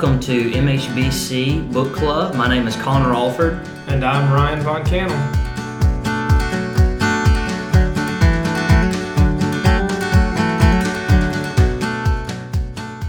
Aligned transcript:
welcome 0.00 0.20
to 0.20 0.52
MHBC 0.52 1.72
Book 1.72 1.92
Club. 1.92 2.36
My 2.36 2.48
name 2.48 2.68
is 2.68 2.76
Connor 2.76 3.12
Alford. 3.12 3.54
And 3.88 4.04
I'm 4.04 4.32
Ryan 4.32 4.60
Von 4.60 4.84
Cannell. 4.84 5.16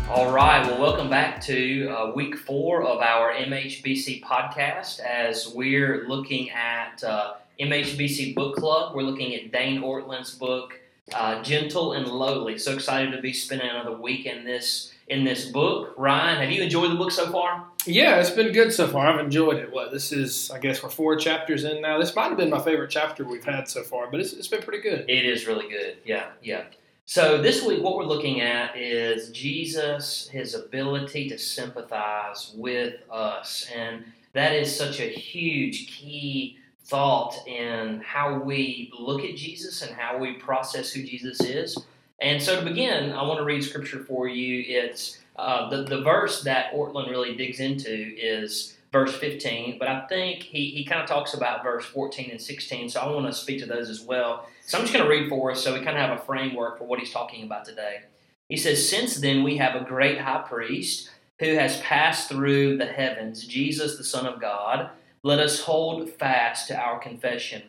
All 0.10 0.34
right, 0.34 0.66
well, 0.66 0.82
welcome 0.82 1.12
back 1.12 1.40
to 1.42 1.90
uh, 1.90 2.12
week 2.16 2.36
four 2.36 2.82
of 2.82 3.02
our 3.02 3.36
MHBC 3.36 4.24
podcast 4.24 5.00
as 5.00 5.48
we're 5.54 6.08
looking 6.08 6.50
at 6.50 7.04
uh, 7.04 7.34
MHBC 7.60 8.34
Book 8.34 8.56
Club. 8.56 8.96
We're 8.96 9.04
looking 9.04 9.36
at 9.36 9.52
Dane 9.52 9.84
Ortlund's 9.84 10.34
book, 10.34 10.80
uh, 11.14 11.44
Gentle 11.44 11.94
and 11.94 12.08
Lowly. 12.08 12.58
So 12.58 12.74
excited 12.74 13.12
to 13.12 13.22
be 13.22 13.32
spending 13.32 13.70
another 13.70 13.96
week 13.96 14.26
in 14.26 14.44
this 14.44 14.92
in 15.10 15.24
this 15.24 15.46
book. 15.46 15.94
Ryan, 15.98 16.42
have 16.42 16.52
you 16.52 16.62
enjoyed 16.62 16.92
the 16.92 16.96
book 16.96 17.12
so 17.12 17.32
far? 17.32 17.66
Yeah, 17.86 18.20
it's 18.20 18.30
been 18.30 18.52
good 18.52 18.72
so 18.72 18.88
far. 18.88 19.08
I've 19.08 19.20
enjoyed 19.20 19.58
it. 19.58 19.72
What 19.72 19.92
this 19.92 20.12
is, 20.12 20.52
I 20.52 20.60
guess 20.60 20.84
we're 20.84 20.90
four 20.90 21.16
chapters 21.16 21.64
in 21.64 21.82
now. 21.82 22.00
This 22.00 22.16
might 22.16 22.28
have 22.28 22.38
been 22.38 22.50
my 22.50 22.62
favorite 22.62 22.92
chapter 22.92 23.24
we've 23.24 23.44
had 23.44 23.68
so 23.68 23.84
far, 23.84 24.10
but 24.12 24.20
it's, 24.20 24.34
it's 24.34 24.48
been 24.48 24.62
pretty 24.62 24.82
good. 24.82 25.10
It 25.10 25.26
is 25.26 25.48
really 25.48 25.68
good. 25.68 25.98
Yeah, 26.06 26.28
yeah. 26.42 26.66
So 27.06 27.42
this 27.42 27.66
week, 27.66 27.82
what 27.82 27.96
we're 27.96 28.06
looking 28.06 28.42
at 28.42 28.78
is 28.78 29.32
Jesus, 29.32 30.30
his 30.30 30.54
ability 30.54 31.28
to 31.30 31.40
sympathize 31.40 32.54
with 32.56 33.02
us, 33.10 33.68
and 33.76 34.04
that 34.34 34.54
is 34.54 34.76
such 34.76 35.00
a 35.00 35.10
huge 35.10 35.88
key 35.88 36.60
thought 36.86 37.36
in 37.48 38.02
how 38.02 38.38
we 38.38 38.92
look 38.98 39.24
at 39.24 39.36
Jesus 39.36 39.82
and 39.82 39.96
how 39.96 40.18
we 40.18 40.34
process 40.34 40.92
who 40.92 41.02
Jesus 41.02 41.42
is. 41.42 41.78
And 42.22 42.42
so 42.42 42.60
to 42.60 42.66
begin, 42.66 43.14
I 43.14 43.24
want 43.24 43.40
to 43.40 43.46
read 43.46 43.64
scripture 43.64 44.04
for 44.04 44.28
you. 44.28 44.64
It's 44.68 45.20
uh, 45.38 45.70
the, 45.70 45.84
the 45.84 46.02
verse 46.02 46.44
that 46.44 46.74
Ortlund 46.74 47.10
really 47.10 47.36
digs 47.36 47.60
into 47.60 47.90
is 47.90 48.78
verse 48.92 49.16
15, 49.16 49.78
but 49.80 49.88
I 49.88 50.06
think 50.08 50.44
he, 50.44 50.72
he 50.72 50.84
kind 50.84 51.02
of 51.02 51.08
talks 51.08 51.34
about 51.34 51.64
verse 51.64 51.86
14 51.86 52.32
and 52.32 52.42
16, 52.42 52.90
so 52.90 53.00
I 53.00 53.10
want 53.10 53.28
to 53.28 53.34
speak 53.34 53.60
to 53.60 53.66
those 53.66 53.90
as 53.90 54.02
well. 54.02 54.48
So 54.66 54.78
I'm 54.78 54.84
just 54.84 54.94
going 54.94 55.06
to 55.06 55.10
read 55.10 55.30
for 55.30 55.52
us 55.52 55.64
so 55.64 55.74
we 55.74 55.80
kind 55.80 55.98
of 55.98 56.04
have 56.04 56.18
a 56.18 56.22
framework 56.22 56.78
for 56.78 56.86
what 56.86 57.00
he's 57.00 57.12
talking 57.12 57.44
about 57.44 57.66
today. 57.66 58.02
He 58.50 58.58
says, 58.58 58.90
Since 58.90 59.18
then 59.18 59.44
we 59.44 59.58
have 59.58 59.76
a 59.76 59.86
great 59.86 60.20
high 60.20 60.42
priest 60.42 61.12
who 61.40 61.54
has 61.54 61.80
passed 61.80 62.28
through 62.30 62.78
the 62.78 62.86
heavens, 62.86 63.46
Jesus, 63.46 63.98
the 63.98 64.04
Son 64.04 64.26
of 64.26 64.42
God. 64.42 64.90
Let 65.24 65.40
us 65.40 65.62
hold 65.62 66.10
fast 66.10 66.68
to 66.68 66.78
our 66.78 67.00
confession. 67.00 67.64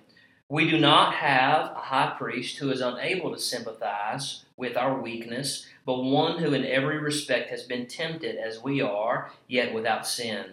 We 0.51 0.69
do 0.69 0.81
not 0.81 1.15
have 1.15 1.71
a 1.77 1.79
high 1.79 2.17
priest 2.19 2.59
who 2.59 2.73
is 2.73 2.81
unable 2.81 3.31
to 3.31 3.39
sympathize 3.39 4.45
with 4.57 4.77
our 4.77 5.01
weakness, 5.01 5.65
but 5.87 6.03
one 6.03 6.39
who 6.39 6.53
in 6.55 6.65
every 6.65 6.99
respect 6.99 7.51
has 7.51 7.63
been 7.63 7.87
tempted 7.87 8.37
as 8.37 8.61
we 8.61 8.81
are, 8.81 9.31
yet 9.47 9.73
without 9.73 10.09
sin. 10.09 10.47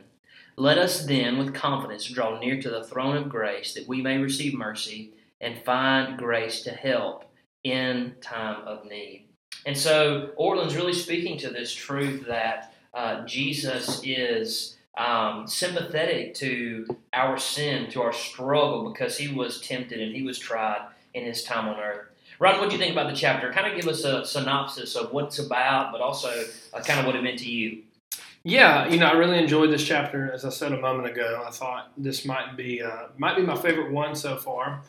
Let 0.56 0.78
us 0.78 1.08
then 1.08 1.40
with 1.40 1.56
confidence 1.56 2.06
draw 2.06 2.38
near 2.38 2.62
to 2.62 2.70
the 2.70 2.84
throne 2.84 3.18
of 3.18 3.28
grace 3.28 3.74
that 3.74 3.88
we 3.88 4.04
may 4.04 4.20
receive 4.20 4.54
mercy 4.54 5.14
and 5.42 5.64
find 5.66 6.16
grace 6.16 6.62
to 6.62 6.72
help 6.72 7.26
in 7.64 8.14
time 8.22 8.68
of 8.68 8.86
need. 8.86 9.26
And 9.66 9.76
so 9.76 10.30
Ortlund's 10.40 10.76
really 10.76 10.94
speaking 10.94 11.40
to 11.40 11.50
this 11.50 11.74
truth 11.74 12.28
that 12.28 12.76
uh, 12.94 13.26
Jesus 13.26 14.00
is 14.04 14.77
um, 14.98 15.48
sympathetic 15.48 16.34
to 16.36 16.88
our 17.14 17.38
sin, 17.38 17.90
to 17.92 18.02
our 18.02 18.14
struggle, 18.14 18.90
because 18.90 19.18
he 19.18 19.34
was 19.34 19.62
tempted 19.62 20.02
and 20.02 20.16
he 20.16 20.24
was 20.24 20.40
tried 20.40 20.88
in 21.14 21.24
his 21.24 21.44
time 21.44 21.68
on 21.68 21.80
earth. 21.80 22.08
Ron, 22.40 22.60
what 22.60 22.70
do 22.70 22.76
you 22.76 22.82
think 22.82 22.92
about 22.92 23.10
the 23.10 23.16
chapter? 23.16 23.52
Kind 23.52 23.68
of 23.68 23.80
give 23.80 23.88
us 23.88 24.04
a 24.04 24.26
synopsis 24.26 24.96
of 24.96 25.12
what 25.12 25.26
it's 25.26 25.40
about, 25.40 25.92
but 25.92 26.02
also 26.02 26.46
uh, 26.74 26.82
kind 26.82 27.00
of 27.00 27.06
what 27.06 27.16
it 27.16 27.24
meant 27.24 27.40
to 27.40 27.50
you. 27.50 27.84
Yeah, 28.44 28.88
you 28.88 29.00
know, 29.00 29.08
I 29.08 29.14
really 29.14 29.40
enjoyed 29.40 29.72
this 29.72 29.84
chapter. 29.84 30.32
As 30.32 30.46
I 30.46 30.50
said 30.50 30.72
a 30.72 30.80
moment 30.80 31.10
ago, 31.10 31.44
I 31.46 31.52
thought 31.52 31.92
this 31.98 32.26
might 32.26 32.56
be 32.56 32.82
uh, 32.82 33.08
might 33.18 33.36
be 33.36 33.42
my 33.42 33.56
favorite 33.56 33.92
one 33.92 34.16
so 34.16 34.38
far. 34.38 34.82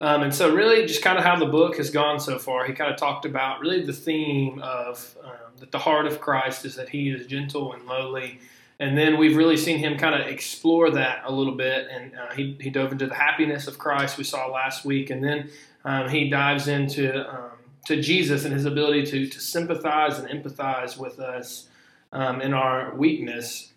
Um, 0.00 0.22
and 0.22 0.34
so, 0.34 0.52
really, 0.52 0.84
just 0.86 1.02
kind 1.02 1.16
of 1.16 1.24
how 1.24 1.36
the 1.36 1.46
book 1.46 1.76
has 1.76 1.90
gone 1.90 2.18
so 2.18 2.38
far. 2.38 2.66
He 2.66 2.72
kind 2.72 2.92
of 2.92 2.98
talked 2.98 3.24
about 3.24 3.60
really 3.60 3.84
the 3.84 3.92
theme 3.92 4.60
of 4.62 5.16
um, 5.22 5.52
that 5.60 5.70
the 5.70 5.78
heart 5.78 6.06
of 6.06 6.20
Christ 6.20 6.64
is 6.64 6.74
that 6.74 6.88
He 6.88 7.10
is 7.10 7.26
gentle 7.26 7.72
and 7.72 7.86
lowly 7.86 8.40
and 8.80 8.98
then 8.98 9.18
we've 9.18 9.36
really 9.36 9.56
seen 9.56 9.78
him 9.78 9.96
kind 9.96 10.20
of 10.20 10.26
explore 10.26 10.90
that 10.90 11.22
a 11.24 11.32
little 11.32 11.56
bit. 11.56 11.88
And 11.90 12.12
uh, 12.16 12.32
he, 12.34 12.56
he 12.60 12.70
dove 12.70 12.92
into 12.92 13.06
the 13.06 13.14
happiness 13.14 13.68
of 13.68 13.78
Christ 13.78 14.18
we 14.18 14.24
saw 14.24 14.46
last 14.48 14.84
week. 14.84 15.10
And 15.10 15.22
then 15.22 15.50
um, 15.84 16.08
he 16.08 16.28
dives 16.28 16.66
into 16.66 17.28
um, 17.28 17.50
to 17.86 18.00
Jesus 18.00 18.44
and 18.44 18.52
his 18.52 18.64
ability 18.64 19.04
to, 19.06 19.28
to 19.28 19.40
sympathize 19.40 20.18
and 20.18 20.28
empathize 20.28 20.98
with 20.98 21.20
us 21.20 21.68
um, 22.12 22.40
in 22.40 22.52
our 22.52 22.94
weakness. 22.96 23.72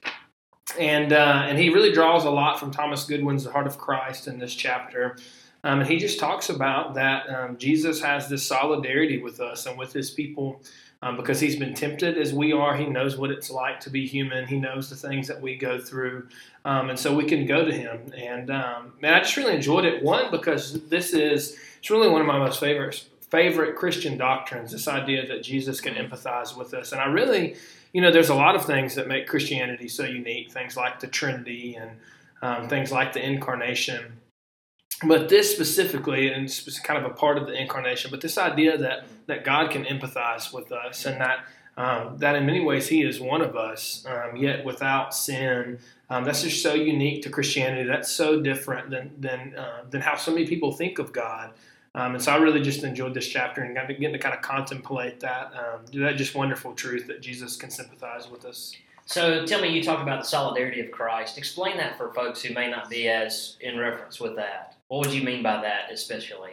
And, 0.80 1.14
uh, 1.14 1.46
and 1.47 1.58
he 1.58 1.69
really 1.69 1.91
draws 1.91 2.25
a 2.25 2.29
lot 2.29 2.59
from 2.59 2.72
Thomas 2.72 3.06
Goodwin's 3.06 3.44
The 3.44 3.52
Heart 3.52 3.68
of 3.68 3.78
Christ 3.78 4.28
in 4.28 4.40
this 4.40 4.56
chapter. 4.56 5.18
Um, 5.67 5.81
and 5.81 5.89
he 5.89 5.97
just 5.97 6.17
talks 6.17 6.47
about 6.47 6.94
that 6.94 7.29
um, 7.29 7.57
Jesus 7.57 8.01
has 8.01 8.29
this 8.29 8.41
solidarity 8.41 9.22
with 9.22 9.41
us 9.41 9.66
and 9.66 9.78
with 9.78 9.91
his 9.91 10.09
people 10.09 10.61
um, 11.01 11.17
because 11.17 11.41
he's 11.41 11.57
been 11.57 11.73
tempted 11.73 12.17
as 12.17 12.33
we 12.33 12.53
are. 12.53 12.78
He 12.78 12.85
knows 12.85 13.17
what 13.17 13.31
it's 13.31 13.51
like 13.51 13.81
to 13.81 13.89
be 13.89 14.07
human. 14.07 14.47
He 14.47 14.61
knows 14.61 14.89
the 14.89 14.95
things 14.95 15.28
that 15.28 15.41
we 15.41 15.57
go 15.57 15.78
through, 15.78 16.29
um, 16.63 16.89
and 16.89 16.97
so 16.97 17.13
we 17.13 17.25
can 17.25 17.45
go 17.45 17.66
to 17.66 17.72
him. 17.73 18.00
And 18.16 18.50
um, 18.50 18.94
man, 19.01 19.13
I 19.13 19.19
just 19.19 19.35
really 19.35 19.55
enjoyed 19.55 19.83
it. 19.83 20.01
One 20.01 20.31
because 20.31 20.88
this 20.88 21.11
is 21.11 21.59
it's 21.79 21.89
really 21.89 22.07
one 22.07 22.22
of 22.22 22.28
my 22.28 22.39
most 22.39 22.61
favorite 22.61 23.05
favorite 23.29 23.75
Christian 23.75 24.17
doctrines. 24.17 24.72
This 24.72 24.88
idea 24.88 25.28
that 25.28 25.44
Jesus 25.44 25.81
can 25.81 25.95
empathize 25.95 26.55
with 26.55 26.73
us, 26.73 26.94
and 26.94 27.01
I 27.01 27.07
really, 27.07 27.57
you 27.91 27.99
know, 27.99 28.09
there's 28.09 28.29
a 28.29 28.35
lot 28.35 28.55
of 28.55 28.63
things 28.63 28.95
that 28.95 29.09
make 29.09 29.28
Christianity 29.28 29.89
so 29.89 30.05
unique. 30.05 30.49
Things 30.49 30.78
like 30.78 31.01
the 31.01 31.07
Trinity 31.07 31.75
and 31.75 31.91
um, 32.41 32.69
things 32.69 32.89
like 32.89 33.11
the 33.11 33.22
incarnation 33.22 34.13
but 35.03 35.30
this 35.30 35.52
specifically, 35.52 36.31
and 36.31 36.46
it's 36.46 36.80
kind 36.80 37.03
of 37.03 37.09
a 37.09 37.14
part 37.14 37.38
of 37.38 37.46
the 37.46 37.53
incarnation, 37.53 38.09
but 38.09 38.22
this 38.22 38.38
idea 38.38 38.78
that 38.78 39.06
that 39.28 39.44
God 39.44 39.70
can 39.70 39.86
empathize 39.86 40.53
with 40.53 40.72
us, 40.72 41.06
and 41.06 41.22
that 41.22 41.46
um, 41.78 42.18
that 42.18 42.36
in 42.36 42.46
many 42.46 42.62
ways 42.62 42.88
He 42.88 43.03
is 43.03 43.20
one 43.20 43.42
of 43.42 43.56
us, 43.56 44.06
um, 44.08 44.36
yet 44.36 44.66
without 44.66 45.14
sin. 45.14 45.80
Um, 46.09 46.24
that's 46.24 46.42
just 46.42 46.64
so 46.64 46.74
unique 46.74 47.22
to 47.24 47.30
Christianity. 47.30 47.88
That's 47.88 48.12
so 48.12 48.42
different 48.42 48.90
than 48.90 49.12
than 49.20 49.56
uh, 49.56 49.84
than 49.90 50.02
how 50.02 50.16
so 50.16 50.31
many 50.31 50.47
people 50.47 50.72
think 50.72 50.97
of 50.97 51.14
God. 51.14 51.53
Um, 51.94 52.16
and 52.16 52.24
so 52.24 52.31
I 52.31 52.38
really 52.38 52.62
just 52.62 52.84
enjoyed 52.84 53.14
this 53.14 53.28
chapter 53.28 53.62
and 53.62 53.76
got 53.76 53.88
to, 53.88 53.94
getting 53.94 54.14
to 54.14 54.20
kind 54.20 54.36
of 54.36 54.42
contemplate 54.42 55.20
that 55.20 55.52
um, 55.53 56.02
that 56.02 56.16
just 56.16 56.34
wonderful 56.34 56.74
truth 56.74 57.06
that 57.08 57.22
Jesus 57.22 57.56
can 57.56 57.70
sympathize 57.70 58.30
with 58.30 58.46
us. 58.46 58.76
So 59.06 59.46
tell 59.46 59.62
me, 59.62 59.70
you 59.70 59.84
talked 59.84 60.02
about 60.02 60.22
the 60.22 60.28
solidarity 60.28 60.81
of 60.81 60.92
Christ. 60.92 61.38
Explain 61.38 61.78
that 61.78 61.97
for 61.97 62.14
folks 62.14 62.42
who 62.42 62.53
may 62.53 62.70
not 62.70 62.90
be 62.90 63.08
as 63.08 63.58
in 63.62 63.78
reference 63.78 64.20
with 64.20 64.36
that. 64.36 64.77
What 64.88 65.06
would 65.06 65.16
you 65.16 65.24
mean 65.24 65.44
by 65.44 65.62
that, 65.62 65.92
especially? 65.92 66.52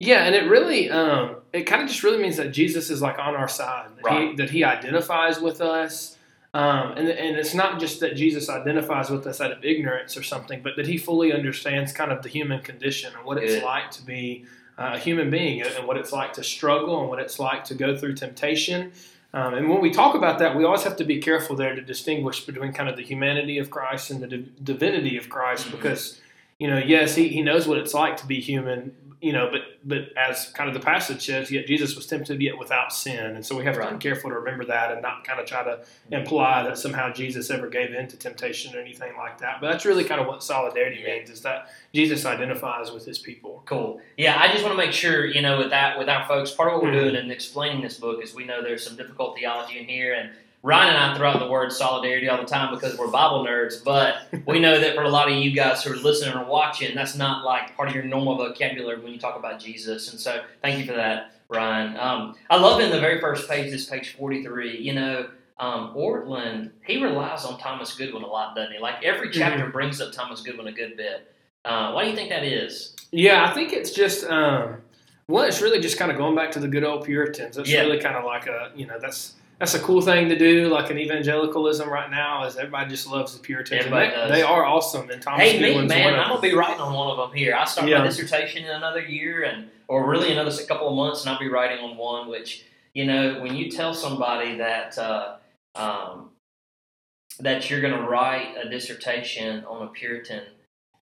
Yeah, 0.00 0.24
and 0.24 0.34
it 0.34 0.48
really, 0.48 0.90
um, 0.90 1.36
it 1.52 1.62
kind 1.62 1.82
of 1.82 1.88
just 1.88 2.02
really 2.02 2.18
means 2.18 2.36
that 2.36 2.52
Jesus 2.52 2.90
is 2.90 3.00
like 3.00 3.18
on 3.18 3.34
our 3.34 3.48
side, 3.48 3.88
that, 3.96 4.04
right. 4.04 4.30
he, 4.30 4.36
that 4.36 4.50
he 4.50 4.64
identifies 4.64 5.40
with 5.40 5.60
us. 5.60 6.18
Um, 6.52 6.92
and, 6.92 7.08
and 7.08 7.36
it's 7.36 7.54
not 7.54 7.80
just 7.80 8.00
that 8.00 8.14
Jesus 8.14 8.48
identifies 8.48 9.10
with 9.10 9.26
us 9.26 9.40
out 9.40 9.50
of 9.50 9.64
ignorance 9.64 10.16
or 10.16 10.22
something, 10.22 10.62
but 10.62 10.76
that 10.76 10.86
he 10.86 10.98
fully 10.98 11.32
understands 11.32 11.92
kind 11.92 12.12
of 12.12 12.22
the 12.22 12.28
human 12.28 12.60
condition 12.60 13.12
and 13.16 13.24
what 13.24 13.38
it's 13.38 13.62
like 13.64 13.90
to 13.92 14.02
be 14.04 14.44
uh, 14.78 14.92
a 14.94 14.98
human 14.98 15.30
being 15.30 15.62
and 15.62 15.86
what 15.86 15.96
it's 15.96 16.12
like 16.12 16.32
to 16.34 16.44
struggle 16.44 17.00
and 17.00 17.08
what 17.08 17.18
it's 17.18 17.38
like 17.38 17.64
to 17.64 17.74
go 17.74 17.96
through 17.96 18.14
temptation. 18.14 18.92
Um, 19.32 19.54
and 19.54 19.68
when 19.68 19.80
we 19.80 19.90
talk 19.90 20.14
about 20.14 20.38
that, 20.38 20.56
we 20.56 20.64
always 20.64 20.84
have 20.84 20.96
to 20.96 21.04
be 21.04 21.18
careful 21.18 21.56
there 21.56 21.74
to 21.74 21.82
distinguish 21.82 22.46
between 22.46 22.72
kind 22.72 22.88
of 22.88 22.96
the 22.96 23.02
humanity 23.02 23.58
of 23.58 23.68
Christ 23.70 24.12
and 24.12 24.22
the 24.22 24.38
divinity 24.62 25.16
of 25.16 25.28
Christ 25.28 25.66
mm-hmm. 25.66 25.76
because 25.76 26.20
you 26.58 26.68
know, 26.68 26.78
yes, 26.78 27.14
he, 27.14 27.28
he 27.28 27.42
knows 27.42 27.66
what 27.66 27.78
it's 27.78 27.94
like 27.94 28.16
to 28.18 28.26
be 28.26 28.40
human, 28.40 28.94
you 29.20 29.32
know, 29.32 29.48
but 29.50 29.62
but 29.86 30.16
as 30.16 30.50
kind 30.50 30.68
of 30.68 30.74
the 30.74 30.80
passage 30.80 31.24
says, 31.24 31.50
yet 31.50 31.66
Jesus 31.66 31.96
was 31.96 32.06
tempted 32.06 32.40
yet 32.42 32.58
without 32.58 32.92
sin, 32.92 33.34
and 33.34 33.44
so 33.44 33.56
we 33.56 33.64
have 33.64 33.76
right. 33.76 33.88
to 33.88 33.96
be 33.96 34.00
careful 34.00 34.30
to 34.30 34.36
remember 34.36 34.66
that 34.66 34.92
and 34.92 35.00
not 35.00 35.24
kind 35.24 35.40
of 35.40 35.46
try 35.46 35.64
to 35.64 35.82
imply 36.10 36.62
that 36.62 36.76
somehow 36.78 37.12
Jesus 37.12 37.50
ever 37.50 37.68
gave 37.68 37.94
in 37.94 38.06
to 38.08 38.18
temptation 38.18 38.76
or 38.76 38.80
anything 38.80 39.16
like 39.16 39.38
that. 39.38 39.60
But 39.60 39.72
that's 39.72 39.86
really 39.86 40.04
kind 40.04 40.20
of 40.20 40.26
what 40.26 40.42
solidarity 40.42 41.02
means 41.02 41.30
is 41.30 41.40
that 41.40 41.70
Jesus 41.94 42.26
identifies 42.26 42.92
with 42.92 43.06
his 43.06 43.18
people. 43.18 43.62
Cool. 43.64 44.00
Yeah, 44.18 44.38
I 44.38 44.48
just 44.48 44.62
want 44.62 44.72
to 44.72 44.84
make 44.84 44.92
sure 44.92 45.24
you 45.24 45.40
know 45.40 45.58
with 45.58 45.70
that 45.70 45.98
with 45.98 46.08
our 46.08 46.26
folks, 46.28 46.50
part 46.50 46.68
of 46.68 46.74
what 46.74 46.82
we're 46.82 46.90
mm-hmm. 46.90 47.10
doing 47.10 47.24
in 47.24 47.30
explaining 47.30 47.82
this 47.82 47.98
book 47.98 48.22
is 48.22 48.34
we 48.34 48.44
know 48.44 48.62
there's 48.62 48.86
some 48.86 48.96
difficult 48.96 49.38
theology 49.38 49.78
in 49.78 49.86
here 49.86 50.14
and 50.14 50.30
Ryan 50.64 50.96
and 50.96 51.12
I 51.12 51.16
throw 51.18 51.28
out 51.28 51.40
the 51.40 51.46
word 51.46 51.70
solidarity 51.72 52.26
all 52.26 52.38
the 52.38 52.46
time 52.46 52.74
because 52.74 52.96
we're 52.96 53.08
Bible 53.08 53.44
nerds, 53.44 53.84
but 53.84 54.22
we 54.46 54.58
know 54.58 54.80
that 54.80 54.94
for 54.94 55.02
a 55.02 55.10
lot 55.10 55.30
of 55.30 55.36
you 55.36 55.50
guys 55.50 55.84
who 55.84 55.92
are 55.92 55.96
listening 55.96 56.34
or 56.34 56.46
watching, 56.46 56.94
that's 56.94 57.14
not 57.14 57.44
like 57.44 57.76
part 57.76 57.90
of 57.90 57.94
your 57.94 58.04
normal 58.04 58.38
vocabulary 58.38 58.98
when 58.98 59.12
you 59.12 59.18
talk 59.18 59.38
about 59.38 59.60
Jesus. 59.60 60.10
And 60.10 60.18
so, 60.18 60.42
thank 60.62 60.78
you 60.78 60.86
for 60.86 60.94
that, 60.94 61.32
Ryan. 61.50 61.98
Um, 61.98 62.34
I 62.48 62.56
love 62.56 62.80
in 62.80 62.90
the 62.90 62.98
very 62.98 63.20
first 63.20 63.46
page, 63.46 63.70
this 63.70 63.84
page 63.84 64.16
43, 64.16 64.78
you 64.78 64.94
know, 64.94 65.28
um, 65.58 65.94
Ortlund, 65.94 66.70
he 66.86 67.02
relies 67.02 67.44
on 67.44 67.58
Thomas 67.58 67.94
Goodwin 67.94 68.22
a 68.22 68.26
lot, 68.26 68.56
doesn't 68.56 68.72
he? 68.72 68.78
Like 68.78 69.04
every 69.04 69.28
mm-hmm. 69.28 69.38
chapter 69.38 69.64
mm-hmm. 69.64 69.72
brings 69.72 70.00
up 70.00 70.12
Thomas 70.14 70.40
Goodwin 70.40 70.68
a 70.68 70.72
good 70.72 70.96
bit. 70.96 71.30
Uh, 71.66 71.92
why 71.92 72.04
do 72.04 72.10
you 72.10 72.16
think 72.16 72.30
that 72.30 72.42
is? 72.42 72.96
Yeah, 73.10 73.44
I 73.44 73.52
think 73.52 73.74
it's 73.74 73.90
just, 73.90 74.24
um, 74.30 74.78
well, 75.28 75.44
it's 75.44 75.60
really 75.60 75.80
just 75.80 75.98
kind 75.98 76.10
of 76.10 76.16
going 76.16 76.34
back 76.34 76.50
to 76.52 76.58
the 76.58 76.68
good 76.68 76.84
old 76.84 77.04
Puritans. 77.04 77.58
It's 77.58 77.68
yeah. 77.68 77.82
really 77.82 78.00
kind 78.00 78.16
of 78.16 78.24
like 78.24 78.46
a, 78.46 78.72
you 78.74 78.86
know, 78.86 78.98
that's 78.98 79.34
that's 79.58 79.74
a 79.74 79.78
cool 79.80 80.00
thing 80.00 80.28
to 80.28 80.36
do, 80.38 80.68
like 80.68 80.90
an 80.90 80.98
evangelicalism 80.98 81.88
right 81.88 82.10
now, 82.10 82.44
is 82.44 82.56
everybody 82.56 82.90
just 82.90 83.06
loves 83.08 83.34
the 83.36 83.40
Puritans. 83.42 83.80
Everybody 83.80 84.08
they, 84.10 84.14
does. 84.16 84.30
they 84.30 84.42
are 84.42 84.64
awesome. 84.64 85.10
And 85.10 85.22
Thomas 85.22 85.40
Hey, 85.50 85.60
me, 85.60 85.86
man, 85.86 86.14
I'm 86.18 86.28
gonna 86.28 86.40
be 86.40 86.54
writing 86.54 86.80
on 86.80 86.92
one 86.92 87.08
of 87.10 87.16
them 87.18 87.36
here. 87.36 87.54
I 87.54 87.64
start 87.64 87.88
Yeah. 87.88 87.98
my 87.98 88.04
dissertation 88.06 88.64
in 88.64 88.70
another 88.70 89.00
year, 89.00 89.44
and 89.44 89.70
or 89.88 90.06
really 90.08 90.32
another 90.32 90.50
couple 90.66 90.88
of 90.88 90.94
months, 90.94 91.20
and 91.22 91.30
I'll 91.30 91.38
be 91.38 91.48
writing 91.48 91.78
on 91.84 91.96
one. 91.96 92.28
Which 92.28 92.64
you 92.94 93.04
know, 93.06 93.40
when 93.40 93.54
you 93.54 93.70
tell 93.70 93.94
somebody 93.94 94.56
that 94.58 94.98
uh, 94.98 95.36
um, 95.76 96.30
that 97.40 97.68
you're 97.70 97.80
gonna 97.80 98.06
write 98.08 98.56
a 98.56 98.68
dissertation 98.68 99.64
on 99.64 99.82
a 99.86 99.88
Puritan, 99.90 100.42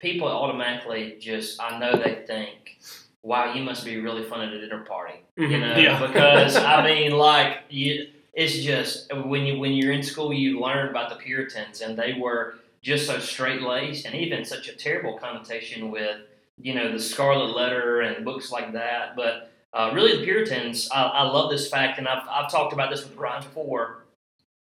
people 0.00 0.28
automatically 0.28 1.16
just 1.20 1.60
I 1.60 1.78
know 1.78 1.92
they 1.96 2.24
think, 2.26 2.78
"Wow, 3.22 3.54
you 3.54 3.62
must 3.62 3.84
be 3.84 3.96
really 3.98 4.24
fun 4.24 4.40
at 4.42 4.52
a 4.52 4.60
dinner 4.60 4.84
party." 4.84 5.20
you 5.36 5.48
Mhm. 5.48 5.60
know 5.60 5.76
Yeah. 5.76 6.06
because 6.06 6.56
i 6.56 6.82
mean 6.82 7.10
like 7.12 7.58
you 7.68 8.08
it's 8.36 8.58
just 8.58 9.12
when 9.24 9.46
you 9.46 9.58
when 9.58 9.72
you're 9.72 9.92
in 9.92 10.02
school 10.02 10.32
you 10.32 10.60
learn 10.60 10.90
about 10.90 11.08
the 11.08 11.16
puritans 11.16 11.80
and 11.80 11.98
they 11.98 12.12
were 12.20 12.54
just 12.82 13.06
so 13.06 13.18
straight 13.18 13.62
laced 13.62 14.04
and 14.06 14.14
even 14.14 14.44
such 14.44 14.68
a 14.68 14.76
terrible 14.76 15.18
connotation 15.18 15.90
with 15.90 16.18
you 16.60 16.74
know 16.74 16.92
the 16.92 17.00
scarlet 17.00 17.56
letter 17.56 18.02
and 18.02 18.24
books 18.24 18.52
like 18.52 18.72
that. 18.74 19.16
But 19.16 19.50
uh, 19.72 19.90
really 19.92 20.18
the 20.18 20.24
puritans 20.24 20.88
I, 20.92 21.02
I 21.04 21.22
love 21.22 21.50
this 21.50 21.68
fact 21.68 21.98
and 21.98 22.06
I've, 22.06 22.28
I've 22.28 22.50
talked 22.50 22.72
about 22.72 22.90
this 22.90 23.02
with 23.02 23.16
ryan 23.16 23.42
before. 23.42 24.04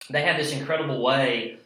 They 0.09 0.21
have 0.21 0.37
this 0.37 0.53
incredible 0.53 1.01
way 1.01 1.57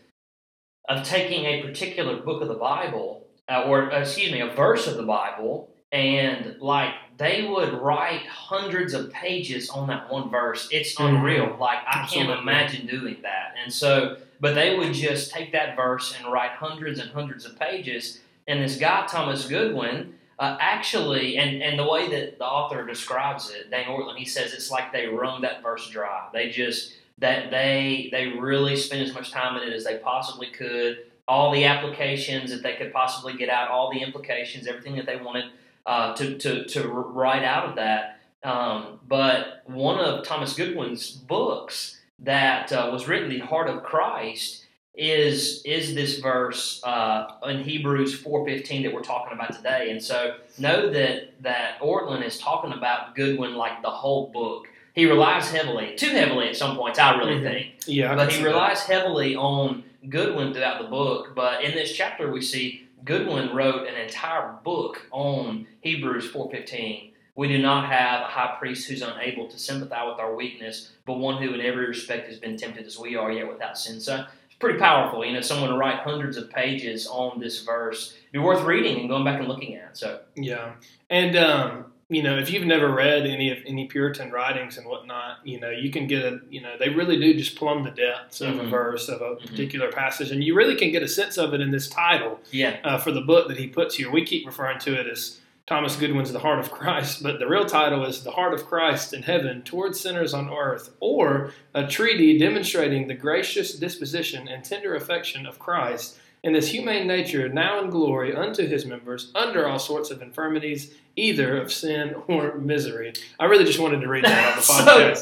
of 0.88 1.03
taking 1.03 1.45
a 1.45 1.62
particular 1.62 2.18
book 2.18 2.42
of 2.42 2.48
the 2.48 2.56
bible 2.56 3.27
uh, 3.50 3.63
or 3.63 3.92
uh, 3.94 4.00
excuse 4.00 4.31
me 4.31 4.39
a 4.39 4.48
verse 4.48 4.88
of 4.88 4.95
the 4.95 5.03
bible 5.03 5.69
and 5.92 6.56
like 6.60 6.94
they 7.18 7.48
would 7.48 7.74
write 7.74 8.25
hundreds 8.28 8.94
of 8.94 9.12
pages 9.12 9.69
on 9.69 9.88
that 9.88 10.12
one 10.12 10.30
verse. 10.30 10.68
It's 10.72 10.95
Mhm. 10.95 11.10
unreal. 11.10 11.57
Like 11.60 11.80
I 11.88 12.01
Absolutely. 12.01 12.28
can't 12.34 12.42
imagine 12.42 12.88
doing 12.88 13.18
that. 13.24 13.56
And 13.63 13.74
so, 13.74 14.18
but 14.39 14.54
they 14.54 14.75
would 14.78 14.94
just 14.94 15.31
take 15.31 15.51
that 15.54 15.75
verse 15.75 16.13
and 16.18 16.31
write 16.31 16.51
hundreds 16.51 17.00
and 17.00 17.10
hundreds 17.12 17.45
of 17.45 17.57
pages. 17.60 18.19
And 18.48 18.62
this 18.62 18.78
guy 18.78 19.06
Thomas 19.07 19.48
Goodwin 19.48 20.13
uh, 20.39 20.56
actually, 20.60 21.38
and 21.38 21.63
and 21.63 21.80
the 21.80 21.84
way 21.88 22.07
that 22.10 22.38
the 22.38 22.45
author 22.45 22.86
describes 22.86 23.50
it, 23.50 23.72
Dane 23.72 23.88
Ortlund, 23.88 24.18
he 24.18 24.25
says 24.25 24.54
it's 24.54 24.69
like 24.69 24.92
they 24.92 25.07
wrung 25.07 25.42
that 25.42 25.63
verse 25.63 25.89
dry. 25.89 26.28
They 26.31 26.50
just 26.50 26.94
that 27.18 27.50
they 27.50 28.10
they 28.12 28.28
really 28.28 28.75
spent 28.75 29.01
as 29.01 29.13
much 29.16 29.31
time 29.31 29.60
in 29.60 29.68
it 29.68 29.74
as 29.74 29.84
they 29.86 29.98
possibly 29.98 30.48
could. 30.48 31.06
All 31.28 31.51
the 31.51 31.66
applications 31.66 32.51
that 32.51 32.62
they 32.62 32.75
could 32.75 32.94
possibly 32.94 33.34
get 33.34 33.50
out, 33.50 33.69
all 33.69 33.92
the 33.92 34.00
implications, 34.01 34.68
everything 34.68 34.95
that 34.98 35.06
they 35.07 35.16
wanted 35.18 35.45
uh, 35.88 36.13
to, 36.16 36.38
to, 36.38 36.66
to 36.66 36.88
write 36.88 37.44
out 37.44 37.69
of 37.69 37.75
that. 37.78 38.19
Um, 38.44 39.00
but 39.07 39.63
one 39.66 40.00
of 40.00 40.24
Thomas 40.25 40.54
Goodwin's 40.54 41.10
books 41.12 42.00
that 42.19 42.72
uh, 42.72 42.89
was 42.92 43.07
written, 43.07 43.30
The 43.30 43.39
Heart 43.39 43.69
of 43.69 43.84
Christ, 43.84 44.66
is 45.00 45.62
is 45.63 45.94
this 45.94 46.18
verse 46.19 46.81
uh, 46.84 47.28
in 47.45 47.63
Hebrews 47.63 48.19
4.15 48.24 48.84
that 48.84 48.94
we're 48.94 49.01
talking 49.04 49.34
about 49.34 49.54
today. 49.56 49.92
And 49.92 50.01
so 50.04 50.36
know 50.57 50.89
that, 50.92 51.42
that 51.44 51.80
Ortlund 51.81 52.25
is 52.25 52.39
talking 52.39 52.74
about 52.74 53.16
Goodwin 53.16 53.56
like 53.56 53.84
the 53.84 53.92
whole 53.92 54.28
book. 54.31 54.68
He 54.95 55.06
relies 55.06 55.51
heavily, 55.51 55.94
too 55.95 56.10
heavily 56.10 56.50
at 56.50 56.56
some 56.57 56.75
points, 56.75 56.98
I 56.98 57.16
really 57.16 57.36
Mhm. 57.36 57.44
think, 57.44 57.68
Yeah, 57.86 58.16
but 58.16 58.30
he 58.31 58.38
see 58.38 58.44
that. 58.44 58.50
relies 58.50 58.81
heavily 58.84 59.36
on 59.36 59.84
Goodwin 60.10 60.51
throughout 60.56 60.81
the 60.81 60.88
book. 60.88 61.34
But 61.36 61.63
in 61.63 61.74
this 61.75 61.94
chapter, 61.95 62.31
we 62.31 62.42
see 62.42 62.87
Goodwin 63.04 63.56
wrote 63.56 63.88
an 63.88 63.96
entire 63.96 64.54
book 64.64 65.08
on 65.12 65.68
Hebrews 65.82 66.32
4:15. 66.32 67.12
We 67.36 67.48
do 67.48 67.60
not 67.60 67.88
have 67.88 68.22
a 68.22 68.26
high 68.26 68.56
priest 68.58 68.90
who's 68.90 69.04
unable 69.04 69.48
to 69.48 69.60
sympathize 69.60 70.08
with 70.10 70.20
our 70.20 70.36
weakness, 70.36 70.92
but 71.06 71.20
one 71.20 71.42
who 71.42 71.54
in 71.54 71.62
every 71.62 71.88
respect 71.88 72.28
has 72.28 72.40
been 72.40 72.58
tempted 72.58 72.86
as 72.86 72.98
we 72.98 73.16
are, 73.16 73.32
yet 73.32 73.48
without 73.48 73.78
sin. 73.78 74.00
So 74.00 74.26
it's 74.48 74.56
pretty 74.60 74.80
powerful. 74.80 75.24
You 75.24 75.34
know, 75.34 75.42
someone 75.42 75.70
to 75.70 75.78
write 75.78 76.00
hundreds 76.00 76.36
of 76.36 76.50
pages 76.50 77.06
on 77.06 77.40
this 77.40 77.62
verse. 77.64 78.14
It'd 78.14 78.34
be 78.34 78.40
worth 78.40 78.64
reading 78.64 79.00
and 79.00 79.08
going 79.08 79.24
back 79.24 79.40
and 79.40 79.48
looking 79.48 79.76
at. 79.76 79.96
So 79.96 80.22
Yeah, 80.36 80.74
and 81.12 81.36
um, 81.36 81.86
you 82.09 82.24
know, 82.24 82.38
if 82.38 82.50
you've 82.51 82.65
never 82.65 82.89
read 82.89 83.25
any 83.27 83.51
of 83.51 83.57
any 83.65 83.86
Puritan 83.86 84.31
writings 84.31 84.77
and 84.77 84.88
whatnot, 84.88 85.39
you 85.44 85.59
know, 85.59 85.69
you 85.69 85.89
can 85.92 86.07
get 86.07 86.24
a, 86.24 86.39
you 86.50 86.62
know, 86.62 86.75
they 86.80 86.88
really 86.88 87.19
do 87.19 87.33
just 87.33 87.57
plumb 87.57 87.83
the 87.83 87.92
depths 87.92 88.39
of 88.39 88.57
a 88.57 88.63
Mhm. 88.63 88.69
verse 88.69 89.09
of 89.09 89.21
a 89.21 89.36
Mhm. 89.36 89.45
particular 89.48 89.92
passage, 89.92 90.31
and 90.31 90.42
you 90.42 90.56
really 90.56 90.75
can 90.75 90.89
get 90.92 91.04
a 91.04 91.07
sense 91.07 91.38
of 91.38 91.54
it 91.54 91.59
in 91.59 91.69
this 91.71 91.89
title 91.89 92.39
yeah, 92.51 92.77
uh, 92.86 92.98
for 92.98 93.12
the 93.12 93.19
book 93.19 93.50
that 93.50 93.57
he 93.57 93.68
puts 93.68 93.95
here. 93.95 94.09
We 94.09 94.24
keep 94.24 94.45
referring 94.45 94.80
to 94.80 94.94
it 94.98 95.06
as 95.07 95.42
Thomas 95.65 95.98
Goodwin's 95.98 96.31
The 96.31 96.39
Heart 96.39 96.59
of 96.59 96.71
Christ, 96.71 97.21
but 97.21 97.39
the 97.39 97.48
real 97.48 97.65
title 97.65 98.06
is 98.06 98.24
The 98.24 98.31
Heart 98.31 98.53
of 98.53 98.65
Christ 98.65 99.13
in 99.13 99.24
Heaven 99.24 99.62
Towards 99.63 100.00
Sinners 100.00 100.33
on 100.33 100.50
Earth, 100.50 100.92
or 101.01 101.51
a 101.74 101.86
treaty 101.86 102.38
demonstrating 102.39 103.07
the 103.10 103.15
gracious 103.15 103.74
disposition 103.74 104.48
and 104.48 104.63
tender 104.63 104.95
affection 104.95 105.45
of 105.45 105.60
Christ 105.60 106.18
in 106.44 106.54
his 106.54 106.69
humane 106.69 107.07
nature, 107.07 107.50
now 107.50 107.81
in 107.81 107.89
glory 107.89 108.36
unto 108.36 108.66
his 108.66 108.86
members, 108.86 109.31
under 109.36 109.68
all 109.68 109.80
sorts 109.80 110.12
of 110.12 110.22
infirmities, 110.22 110.94
either 111.16 111.57
of 111.60 111.72
sin 111.72 112.16
or 112.28 112.56
misery. 112.57 113.12
I 113.39 113.45
really 113.45 113.66
just 113.66 113.80
wanted 113.80 114.01
to 114.01 114.07
read 114.07 114.24
that 114.24 114.51
on 114.51 114.56
the 114.57 114.62
so. 114.62 114.75
I 114.75 115.07
mean, 115.07 115.16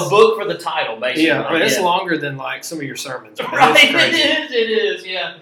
so 0.00 0.06
a 0.06 0.08
book 0.08 0.38
for 0.40 0.46
the 0.46 0.58
title, 0.58 0.98
basically. 0.98 1.26
yeah, 1.26 1.42
I 1.42 1.52
mean, 1.52 1.62
it's 1.62 1.76
Yeah. 1.76 1.82
longer 1.84 2.16
than 2.16 2.36
like 2.36 2.64
some 2.64 2.78
of 2.78 2.84
your 2.84 2.96
sermons. 2.96 3.38
Right. 3.52 3.76
It 3.84 4.14
is. 4.14 4.50
It 4.50 4.70
is. 4.70 5.06
Yeah. 5.06 5.38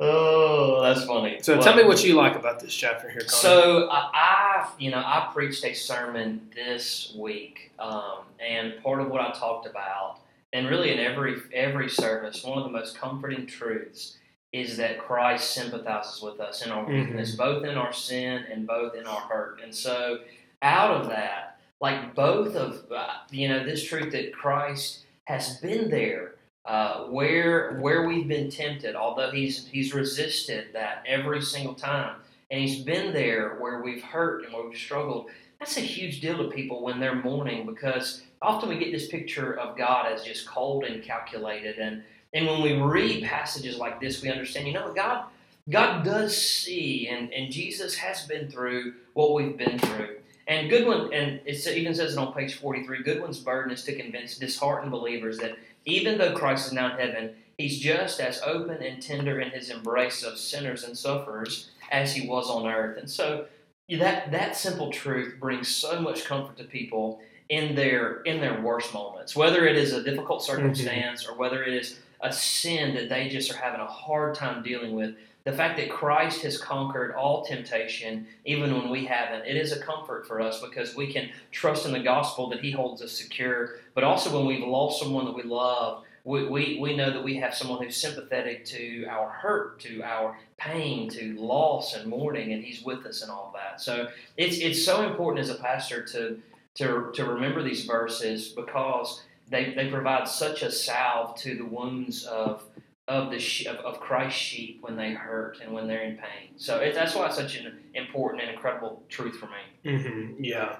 Oh, 0.00 0.82
that's 0.82 1.04
funny. 1.04 1.38
So 1.42 1.54
Well, 1.54 1.62
tell 1.62 1.76
me 1.76 1.84
what 1.84 2.02
you 2.04 2.14
like 2.14 2.34
about 2.34 2.58
this 2.58 2.74
chapter 2.74 3.08
here. 3.08 3.20
So 3.28 3.88
I, 3.88 4.10
I, 4.12 4.68
you 4.78 4.90
know, 4.90 4.98
I 4.98 5.30
preached 5.32 5.64
a 5.64 5.74
sermon 5.74 6.48
this 6.56 7.14
week, 7.16 7.70
um, 7.78 8.22
and 8.44 8.82
part 8.82 9.00
of 9.00 9.08
what 9.10 9.20
I 9.20 9.30
talked 9.30 9.66
about, 9.68 10.18
and 10.52 10.68
really 10.68 10.90
in 10.92 10.98
every 10.98 11.36
every 11.54 11.88
service, 11.88 12.42
one 12.42 12.58
of 12.58 12.64
the 12.64 12.70
most 12.70 12.98
comforting 12.98 13.46
truths 13.46 14.16
is 14.52 14.76
that 14.76 14.98
Christ 14.98 15.50
sympathizes 15.52 16.20
with 16.22 16.38
us 16.40 16.64
in 16.64 16.70
our 16.70 16.84
Mhm. 16.84 17.06
weakness, 17.06 17.34
both 17.36 17.64
in 17.64 17.76
our 17.76 17.92
sin 17.92 18.44
and 18.50 18.66
both 18.66 18.94
in 18.94 19.06
our 19.06 19.20
hurt. 19.20 19.60
And 19.62 19.74
so, 19.74 20.20
out 20.60 20.90
of 21.00 21.08
that, 21.08 21.58
like 21.80 22.14
both 22.14 22.54
of 22.54 22.84
uh, 22.92 23.08
you 23.30 23.48
know, 23.48 23.64
this 23.64 23.82
truth 23.84 24.12
that 24.12 24.32
Christ 24.32 25.04
has 25.24 25.58
been 25.60 25.90
there 25.90 26.34
uh, 26.64 27.04
where 27.06 27.72
where 27.78 28.06
we've 28.06 28.28
been 28.28 28.50
tempted, 28.50 28.94
although 28.94 29.30
he's 29.30 29.66
he's 29.66 29.94
resisted 29.94 30.72
that 30.74 31.02
every 31.06 31.40
single 31.40 31.74
time, 31.74 32.16
and 32.50 32.60
he's 32.60 32.84
been 32.84 33.12
there 33.12 33.56
where 33.56 33.82
we've 33.82 34.02
hurt 34.04 34.44
and 34.44 34.52
where 34.52 34.68
we've 34.68 34.78
struggled. 34.78 35.30
That's 35.58 35.76
a 35.76 35.80
huge 35.80 36.20
deal 36.20 36.38
to 36.38 36.50
people 36.54 36.82
when 36.82 37.00
they're 37.00 37.14
mourning 37.14 37.66
because 37.66 38.22
often 38.42 38.68
we 38.68 38.76
get 38.78 38.92
this 38.92 39.06
picture 39.08 39.54
of 39.58 39.76
God 39.76 40.12
as 40.12 40.22
just 40.24 40.46
cold 40.46 40.84
and 40.84 41.02
calculated, 41.02 41.78
and 41.78 42.04
and 42.34 42.46
when 42.46 42.62
we 42.62 42.80
read 42.80 43.24
passages 43.24 43.76
like 43.76 44.00
this, 44.00 44.22
we 44.22 44.30
understand, 44.30 44.66
you 44.66 44.72
know, 44.72 44.92
God 44.92 45.26
God 45.70 46.04
does 46.04 46.36
see, 46.36 47.08
and 47.08 47.32
and 47.32 47.52
Jesus 47.52 47.94
has 47.96 48.26
been 48.26 48.50
through 48.50 48.94
what 49.14 49.34
we've 49.34 49.56
been 49.56 49.78
through. 49.78 50.16
And 50.48 50.68
Goodwin, 50.68 51.12
and 51.12 51.40
it 51.46 51.66
even 51.68 51.94
says 51.94 52.14
it 52.14 52.18
on 52.18 52.32
page 52.32 52.54
43, 52.54 53.04
Goodwin's 53.04 53.38
burden 53.38 53.72
is 53.72 53.84
to 53.84 53.94
convince 53.94 54.38
disheartened 54.38 54.90
believers 54.90 55.38
that 55.38 55.56
even 55.84 56.18
though 56.18 56.34
Christ 56.34 56.66
is 56.66 56.72
now 56.72 56.92
in 56.92 56.98
heaven, 56.98 57.34
he's 57.58 57.78
just 57.78 58.20
as 58.20 58.42
open 58.42 58.82
and 58.82 59.00
tender 59.00 59.40
in 59.40 59.50
his 59.50 59.70
embrace 59.70 60.24
of 60.24 60.36
sinners 60.36 60.82
and 60.82 60.98
sufferers 60.98 61.70
as 61.92 62.12
he 62.14 62.26
was 62.26 62.50
on 62.50 62.66
earth. 62.66 62.98
And 62.98 63.08
so 63.08 63.46
that 63.88 64.32
that 64.32 64.56
simple 64.56 64.90
truth 64.90 65.36
brings 65.38 65.68
so 65.68 66.00
much 66.00 66.24
comfort 66.24 66.56
to 66.56 66.64
people 66.64 67.20
in 67.48 67.74
their 67.74 68.22
in 68.22 68.40
their 68.40 68.60
worst 68.60 68.92
moments, 68.94 69.36
whether 69.36 69.66
it 69.66 69.76
is 69.76 69.92
a 69.92 70.02
difficult 70.02 70.42
mm-hmm. 70.42 70.52
circumstance 70.52 71.28
or 71.28 71.36
whether 71.36 71.62
it 71.62 71.74
is 71.74 72.00
a 72.22 72.32
sin 72.32 72.94
that 72.94 73.08
they 73.08 73.28
just 73.28 73.50
are 73.52 73.56
having 73.56 73.80
a 73.80 73.86
hard 73.86 74.34
time 74.34 74.62
dealing 74.62 74.94
with. 74.94 75.14
The 75.44 75.52
fact 75.52 75.76
that 75.78 75.90
Christ 75.90 76.42
has 76.42 76.56
conquered 76.56 77.14
all 77.14 77.44
temptation, 77.44 78.28
even 78.44 78.72
when 78.72 78.90
we 78.90 79.04
haven't, 79.04 79.44
it 79.44 79.56
is 79.56 79.72
a 79.72 79.80
comfort 79.80 80.26
for 80.26 80.40
us 80.40 80.60
because 80.60 80.94
we 80.94 81.12
can 81.12 81.30
trust 81.50 81.84
in 81.84 81.92
the 81.92 82.00
gospel 82.00 82.48
that 82.50 82.60
He 82.60 82.70
holds 82.70 83.02
us 83.02 83.10
secure. 83.10 83.80
But 83.94 84.04
also, 84.04 84.36
when 84.36 84.46
we've 84.46 84.66
lost 84.66 85.00
someone 85.00 85.24
that 85.24 85.34
we 85.34 85.42
love, 85.42 86.04
we, 86.24 86.46
we, 86.46 86.78
we 86.80 86.96
know 86.96 87.10
that 87.10 87.24
we 87.24 87.36
have 87.38 87.54
someone 87.54 87.82
who's 87.82 87.96
sympathetic 87.96 88.64
to 88.66 89.04
our 89.06 89.28
hurt, 89.28 89.80
to 89.80 90.02
our 90.04 90.38
pain, 90.56 91.10
to 91.10 91.34
loss 91.36 91.96
and 91.96 92.08
mourning, 92.08 92.52
and 92.52 92.62
He's 92.62 92.84
with 92.84 93.04
us 93.04 93.24
in 93.24 93.30
all 93.30 93.52
that. 93.56 93.80
So 93.80 94.08
it's 94.36 94.58
it's 94.58 94.84
so 94.84 95.08
important 95.08 95.40
as 95.40 95.50
a 95.50 95.56
pastor 95.56 96.04
to 96.06 96.38
to 96.76 97.10
to 97.14 97.24
remember 97.24 97.64
these 97.64 97.84
verses 97.84 98.50
because 98.50 99.22
they, 99.52 99.72
they 99.74 99.88
provide 99.88 100.26
such 100.26 100.62
a 100.62 100.70
salve 100.72 101.36
to 101.36 101.54
the 101.56 101.64
wounds 101.64 102.24
of 102.24 102.64
of 103.08 103.30
the 103.30 103.38
she- 103.38 103.66
of, 103.66 103.76
of 103.78 104.00
Christ's 104.00 104.38
sheep 104.40 104.78
when 104.80 104.96
they 104.96 105.12
hurt 105.12 105.58
and 105.62 105.72
when 105.72 105.86
they're 105.88 106.02
in 106.02 106.16
pain. 106.16 106.50
So 106.56 106.78
it, 106.78 106.94
that's 106.94 107.14
why 107.14 107.26
it's 107.26 107.36
such 107.36 107.56
an 107.56 107.78
important 107.94 108.42
and 108.42 108.50
incredible 108.52 109.02
truth 109.08 109.36
for 109.36 109.46
me. 109.46 109.90
Mm-hmm, 109.92 110.44
Yeah. 110.44 110.76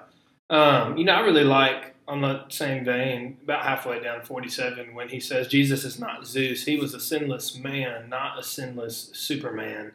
Um, 0.49 0.97
you 0.97 1.03
know, 1.05 1.13
I 1.13 1.19
really 1.21 1.43
like 1.43 1.95
on 2.07 2.21
the 2.21 2.47
same 2.49 2.83
vein, 2.85 3.37
about 3.43 3.63
halfway 3.63 4.01
down 4.01 4.21
47, 4.23 4.93
when 4.93 5.07
he 5.09 5.19
says 5.19 5.47
Jesus 5.47 5.83
is 5.85 5.99
not 5.99 6.25
Zeus. 6.27 6.65
He 6.65 6.77
was 6.77 6.93
a 6.93 6.99
sinless 6.99 7.57
man, 7.57 8.09
not 8.09 8.37
a 8.39 8.43
sinless 8.43 9.09
Superman. 9.13 9.91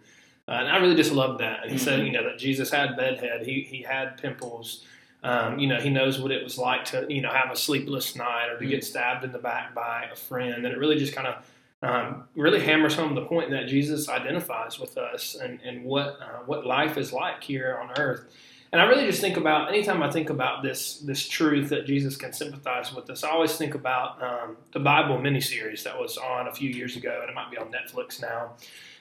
Uh, 0.49 0.53
and 0.53 0.69
I 0.69 0.79
really 0.79 0.97
just 0.97 1.13
love 1.13 1.39
that. 1.39 1.63
And 1.63 1.71
he 1.71 1.77
said, 1.79 2.01
Mhm. 2.01 2.07
you 2.07 2.13
know, 2.13 2.25
that 2.25 2.39
Jesus 2.39 2.71
had 2.71 2.97
bedhead, 2.97 3.47
he, 3.47 3.61
he 3.63 3.83
had 3.83 4.17
pimples, 4.21 4.85
Um, 5.23 5.59
you 5.59 5.67
know, 5.67 5.81
he 5.81 5.91
knows 5.91 6.21
what 6.21 6.31
it 6.31 6.45
was 6.45 6.59
like 6.59 6.85
to, 6.87 7.07
you 7.09 7.21
know, 7.21 7.31
have 7.31 7.51
a 7.51 7.57
sleepless 7.57 8.15
night 8.15 8.49
or 8.51 8.59
to 8.59 8.67
get 8.67 8.85
stabbed 8.85 9.25
in 9.25 9.33
the 9.33 9.39
back 9.39 9.75
by 9.75 10.07
a 10.13 10.17
friend. 10.17 10.65
And 10.65 10.67
it 10.67 10.79
really 10.79 10.97
just 10.97 11.13
kind 11.13 11.27
of 11.27 11.45
um, 11.83 12.25
really 12.37 12.61
hammers 12.61 12.95
home 12.95 13.15
the 13.15 13.25
point 13.25 13.51
that 13.51 13.67
Jesus 13.67 14.09
identifies 14.09 14.79
with 14.79 14.97
us 14.97 15.35
and, 15.35 15.61
and 15.63 15.85
what, 15.85 16.19
uh, 16.21 16.43
what 16.47 16.67
life 16.67 16.97
is 16.97 17.13
like 17.13 17.43
here 17.43 17.79
on 17.83 17.99
earth. 17.99 18.27
And 18.73 18.83
I 18.83 18.85
really 18.85 19.07
just 19.07 19.21
think 19.21 19.37
about 19.37 19.71
anytime 19.71 20.03
I 20.03 20.11
think 20.11 20.29
about 20.29 20.63
this 20.63 20.99
this 20.99 21.27
truth 21.27 21.71
that 21.71 21.87
Jesus 21.87 22.17
can 22.17 22.35
sympathize 22.35 22.93
with 22.95 23.09
us. 23.09 23.25
I 23.25 23.31
always 23.31 23.57
think 23.57 23.75
about 23.75 24.23
um, 24.23 24.59
the 24.73 24.81
Bible 24.81 25.17
miniseries 25.17 25.85
that 25.85 25.99
was 25.99 26.19
on 26.19 26.49
a 26.49 26.53
few 26.53 26.69
years 26.69 26.95
ago, 26.95 27.19
and 27.23 27.31
it 27.31 27.35
might 27.35 27.51
be 27.51 27.57
on 27.57 27.73
Netflix 27.73 28.21
now. 28.21 28.53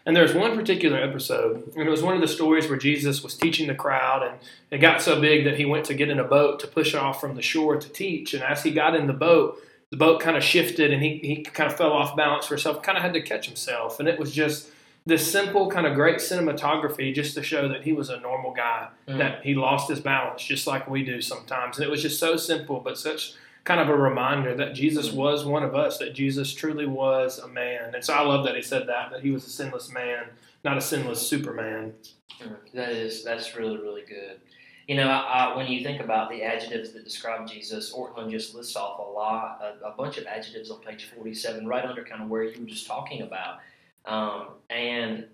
And 0.08 0.16
there's 0.16 0.34
one 0.34 0.56
particular 0.56 0.98
episode, 0.98 1.74
and 1.76 1.86
it 1.86 1.90
was 1.90 2.02
one 2.02 2.16
of 2.16 2.22
the 2.22 2.30
stories 2.30 2.70
where 2.70 2.78
Jesus 2.78 3.22
was 3.22 3.36
teaching 3.36 3.68
the 3.68 3.76
crowd, 3.76 4.24
and 4.24 4.40
it 4.72 4.78
got 4.78 5.02
so 5.02 5.20
big 5.20 5.44
that 5.44 5.58
he 5.58 5.66
went 5.66 5.84
to 5.88 5.94
get 5.94 6.08
in 6.10 6.18
a 6.18 6.24
boat 6.24 6.62
to 6.62 6.68
push 6.68 6.96
off 6.96 7.20
from 7.20 7.36
the 7.36 7.42
shore 7.42 7.76
to 7.76 7.90
teach. 7.90 8.34
And 8.34 8.42
as 8.42 8.64
he 8.64 8.72
got 8.72 8.96
in 8.96 9.08
the 9.08 9.14
boat, 9.14 9.62
the 9.92 9.98
boat 9.98 10.22
kind 10.22 10.38
of 10.38 10.46
shifted, 10.46 10.94
and 10.94 11.04
he 11.04 11.18
he 11.18 11.44
kind 11.44 11.70
of 11.70 11.78
fell 11.78 11.92
off 11.92 12.16
balance 12.16 12.46
for 12.46 12.56
himself, 12.56 12.82
kind 12.82 12.98
of 12.98 13.04
had 13.04 13.14
to 13.16 13.22
catch 13.22 13.48
himself, 13.48 14.00
and 14.00 14.08
it 14.08 14.18
was 14.18 14.34
just 14.34 14.72
this 15.06 15.30
simple 15.30 15.70
kind 15.70 15.86
of 15.86 15.94
great 15.94 16.20
cinematography 16.20 17.14
just 17.14 17.36
to 17.36 17.44
show 17.44 17.68
that 17.68 17.84
he 17.84 17.92
was 17.92 18.10
a 18.10 18.20
normal 18.22 18.54
guy 18.54 18.88
mm. 19.10 19.18
that 19.18 19.44
he 19.44 19.56
lost 19.56 19.90
his 19.90 20.02
balance 20.02 20.44
just 20.44 20.68
like 20.68 20.90
we 20.90 21.02
do 21.02 21.22
sometimes 21.22 21.78
and 21.78 21.86
it 21.86 21.90
was 21.90 22.02
just 22.02 22.20
so 22.20 22.36
simple 22.36 22.82
but 22.82 22.98
such 22.98 23.34
kind 23.68 23.82
of 23.82 23.90
a 23.90 23.96
reminder 23.96 24.56
that 24.56 24.74
jesus 24.74 25.10
mm. 25.10 25.16
was 25.16 25.44
one 25.44 25.62
of 25.62 25.76
us 25.76 25.98
that 25.98 26.14
jesus 26.14 26.54
truly 26.54 26.86
was 26.86 27.38
a 27.38 27.48
man 27.50 27.94
and 27.94 28.04
so 28.04 28.14
i 28.14 28.22
love 28.22 28.46
that 28.46 28.56
he 28.56 28.62
said 28.62 28.88
that 28.88 29.12
that 29.12 29.22
he 29.22 29.30
was 29.30 29.46
a 29.46 29.50
sinless 29.50 29.92
man 29.92 30.24
not 30.64 30.78
a 30.78 30.82
sinless 30.82 31.28
superman 31.28 31.94
mm. 32.42 32.56
that 32.74 32.92
is 32.92 33.26
that's 33.26 33.58
really 33.58 33.78
really 33.78 34.04
good 34.08 34.40
you 34.88 34.96
know, 34.96 35.10
I, 35.10 35.18
I, 35.20 35.58
when 35.58 35.68
you 35.68 35.84
think 35.84 36.02
about 36.02 36.30
the 36.30 36.44
adjectives 36.44 36.94
that 36.94 37.04
describe 37.04 37.46
Jesus, 37.46 37.94
Ortlund 37.94 38.32
just 38.32 38.56
lists 38.56 38.78
off 38.78 39.00
a 39.00 39.02
lot, 39.02 39.60
a, 39.62 39.88
a 39.88 39.92
bunch 39.92 40.18
of 40.18 40.26
adjectives 40.26 40.72
on 40.72 40.80
page 40.80 41.10
47, 41.14 41.68
right 41.68 41.84
under 41.84 42.06
kind 42.06 42.24
of 42.24 42.30
where 42.30 42.44
you 42.44 42.62
were 42.62 42.66
just 42.66 42.88
talking 42.88 43.22
about. 43.22 43.60
Um, 44.06 44.48
and 44.70 45.26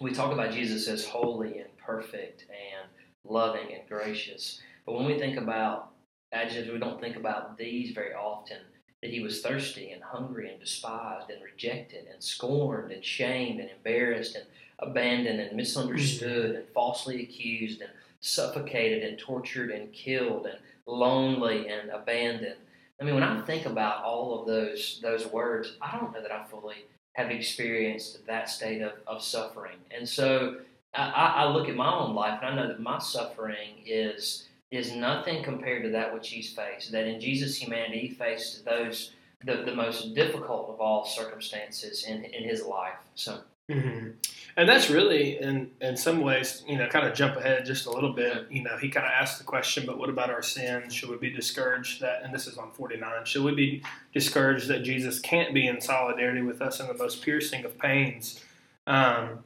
we 0.00 0.10
talk 0.10 0.32
about 0.32 0.52
Jesus 0.52 0.88
as 0.88 1.06
holy 1.06 1.60
and 1.60 1.76
perfect 1.76 2.46
and 2.50 2.90
loving 3.24 3.72
and 3.72 3.88
gracious. 3.88 4.60
But 4.84 4.96
when 4.96 5.06
we 5.06 5.18
think 5.18 5.38
about 5.38 5.92
adjectives, 6.32 6.70
we 6.72 6.78
don't 6.78 7.00
think 7.00 7.16
about 7.16 7.56
these 7.56 7.92
very 7.92 8.14
often. 8.14 8.58
That 9.00 9.10
he 9.10 9.22
was 9.22 9.42
thirsty 9.42 9.92
and 9.92 10.02
hungry 10.02 10.50
and 10.50 10.58
despised 10.58 11.30
and 11.30 11.40
rejected 11.40 12.08
and 12.12 12.20
scorned 12.20 12.90
and 12.90 13.04
shamed 13.04 13.60
and 13.60 13.70
embarrassed 13.70 14.34
and 14.34 14.44
abandoned 14.80 15.38
and 15.38 15.56
misunderstood 15.56 16.56
and 16.56 16.68
falsely 16.74 17.22
accused 17.22 17.80
and 17.80 17.90
suffocated 18.20 19.04
and 19.04 19.16
tortured 19.16 19.70
and 19.70 19.92
killed 19.92 20.46
and 20.46 20.58
lonely 20.86 21.68
and 21.68 21.90
abandoned. 21.90 22.56
I 23.00 23.04
mean, 23.04 23.14
when 23.14 23.22
I 23.22 23.40
think 23.42 23.66
about 23.66 24.02
all 24.02 24.40
of 24.40 24.46
those 24.48 24.98
those 25.00 25.28
words, 25.28 25.76
I 25.80 25.96
don't 25.96 26.12
know 26.12 26.20
that 26.22 26.32
I 26.32 26.42
fully 26.44 26.84
have 27.12 27.30
experienced 27.30 28.26
that 28.26 28.48
state 28.48 28.82
of, 28.82 28.92
of 29.06 29.22
suffering. 29.22 29.76
And 29.96 30.08
so 30.08 30.56
I, 30.94 31.34
I 31.36 31.48
look 31.48 31.68
at 31.68 31.76
my 31.76 31.92
own 31.92 32.14
life 32.14 32.40
and 32.42 32.50
I 32.50 32.54
know 32.56 32.68
that 32.68 32.80
my 32.80 32.98
suffering 32.98 33.82
is 33.86 34.47
is 34.70 34.92
nothing 34.92 35.42
compared 35.42 35.82
to 35.84 35.90
that 35.90 36.12
which 36.12 36.28
he's 36.28 36.52
faced. 36.52 36.92
That 36.92 37.06
in 37.06 37.20
Jesus' 37.20 37.56
humanity, 37.56 38.00
he 38.00 38.08
faced 38.10 38.64
those 38.64 39.12
the, 39.44 39.62
the 39.64 39.74
most 39.74 40.14
difficult 40.14 40.68
of 40.68 40.80
all 40.80 41.04
circumstances 41.04 42.04
in, 42.04 42.24
in 42.24 42.42
his 42.42 42.64
life. 42.64 42.98
So 43.14 43.40
Mm-hmm. 43.70 44.10
And 44.56 44.68
that's 44.68 44.88
really, 44.90 45.38
in 45.38 45.70
in 45.80 45.96
some 45.96 46.20
ways, 46.20 46.64
you 46.66 46.78
know, 46.78 46.88
kind 46.88 47.06
of 47.06 47.14
jump 47.14 47.36
ahead 47.36 47.66
just 47.66 47.86
a 47.86 47.90
little 47.90 48.12
bit. 48.12 48.46
You 48.50 48.62
know, 48.62 48.76
he 48.78 48.88
kind 48.88 49.06
of 49.06 49.12
asked 49.12 49.38
the 49.38 49.44
question, 49.44 49.84
but 49.86 49.98
what 49.98 50.08
about 50.08 50.30
our 50.30 50.42
sins? 50.42 50.94
Should 50.94 51.10
we 51.10 51.16
be 51.16 51.30
discouraged 51.30 52.00
that? 52.00 52.22
And 52.24 52.34
this 52.34 52.46
is 52.46 52.56
on 52.56 52.70
forty 52.72 52.96
nine. 52.96 53.24
Should 53.24 53.44
we 53.44 53.54
be 53.54 53.82
discouraged 54.12 54.68
that 54.68 54.82
Jesus 54.82 55.20
can't 55.20 55.52
be 55.52 55.68
in 55.68 55.80
solidarity 55.80 56.42
with 56.42 56.62
us 56.62 56.80
in 56.80 56.86
the 56.88 56.94
most 56.94 57.22
piercing 57.22 57.64
of 57.64 57.78
pains? 57.78 58.42
Um, 58.86 59.44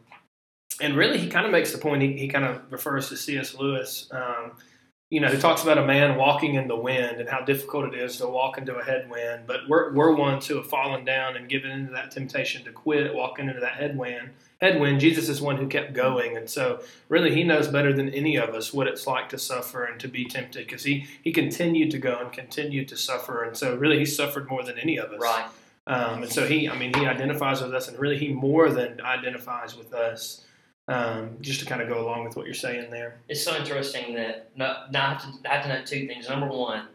and 0.81 0.97
really, 0.97 1.19
he 1.19 1.29
kind 1.29 1.45
of 1.45 1.53
makes 1.53 1.73
the 1.73 1.79
point. 1.79 2.03
He, 2.03 2.17
he 2.17 2.29
kind 2.29 2.45
of 2.45 2.63
refers 2.71 3.09
to 3.09 3.17
C.S. 3.17 3.55
Lewis. 3.55 4.09
Um, 4.13 4.53
you 5.13 5.21
know, 5.21 5.29
he 5.29 5.37
talks 5.37 5.63
about 5.63 5.77
a 5.77 5.85
man 5.85 6.17
walking 6.17 6.55
in 6.55 6.69
the 6.69 6.75
wind 6.75 7.21
and 7.21 7.29
how 7.29 7.43
difficult 7.43 7.93
it 7.93 8.01
is 8.01 8.17
to 8.17 8.27
walk 8.27 8.57
into 8.57 8.77
a 8.77 8.83
headwind. 8.83 9.47
But 9.47 9.69
we're, 9.69 9.93
we're 9.93 10.15
ones 10.15 10.47
who 10.47 10.57
have 10.57 10.67
fallen 10.67 11.05
down 11.05 11.37
and 11.37 11.51
given 11.51 11.71
into 11.71 11.93
that 11.93 12.13
temptation 12.13 12.65
to 12.65 12.73
quit, 12.73 13.13
walking 13.13 13.47
into 13.47 13.61
that 13.61 13.75
headwind. 13.75 14.31
Headwind, 14.63 15.01
Jesus 15.01 15.29
is 15.29 15.43
one 15.43 15.59
who 15.59 15.69
kept 15.69 15.93
going. 15.93 16.39
And 16.39 16.49
so, 16.49 16.81
really, 17.11 17.35
he 17.35 17.45
knows 17.45 17.69
better 17.69 17.93
than 17.93 18.09
any 18.09 18.37
of 18.37 18.55
us 18.55 18.73
what 18.73 18.87
it's 18.87 19.07
like 19.07 19.29
to 19.29 19.39
suffer 19.39 19.85
and 19.85 20.01
to 20.01 20.09
be 20.09 20.25
tempted 20.25 20.67
because 20.67 20.85
he, 20.85 21.05
he 21.23 21.31
continued 21.31 21.91
to 21.91 21.99
go 21.99 22.17
and 22.19 22.33
continued 22.33 22.89
to 22.89 22.97
suffer. 22.97 23.43
And 23.43 23.55
so, 23.55 23.77
really, 23.77 23.99
he 23.99 24.07
suffered 24.07 24.49
more 24.49 24.63
than 24.63 24.79
any 24.79 24.97
of 24.97 25.13
us. 25.13 25.21
Right. 25.21 25.45
Um, 25.87 26.23
and 26.23 26.33
so, 26.33 26.47
he, 26.47 26.71
I 26.71 26.79
mean, 26.79 26.95
he 26.95 27.05
identifies 27.05 27.61
with 27.61 27.75
us, 27.75 27.87
and 27.87 27.99
really, 27.99 28.17
he 28.17 28.29
more 28.33 28.71
than 28.71 28.99
identifies 29.03 29.77
with 29.77 29.93
us 29.93 30.47
um, 30.89 31.37
just 31.41 31.61
to 31.61 31.67
kind 31.67 31.81
of 31.81 31.89
go 31.89 32.05
along 32.05 32.25
with 32.25 32.37
what 32.37 32.47
you're 32.47 32.55
saying 32.55 32.91
there. 32.91 33.21
It's 33.29 33.43
so 33.43 33.57
interesting 33.57 34.15
that 34.15 34.51
now 34.57 34.77
I 34.93 35.09
have 35.15 35.23
to 35.23 35.51
I 35.51 35.55
have 35.55 35.65
to 35.65 35.69
know 35.69 35.85
two 35.85 36.07
things. 36.07 36.29
Number 36.29 36.49
one, 36.49 36.87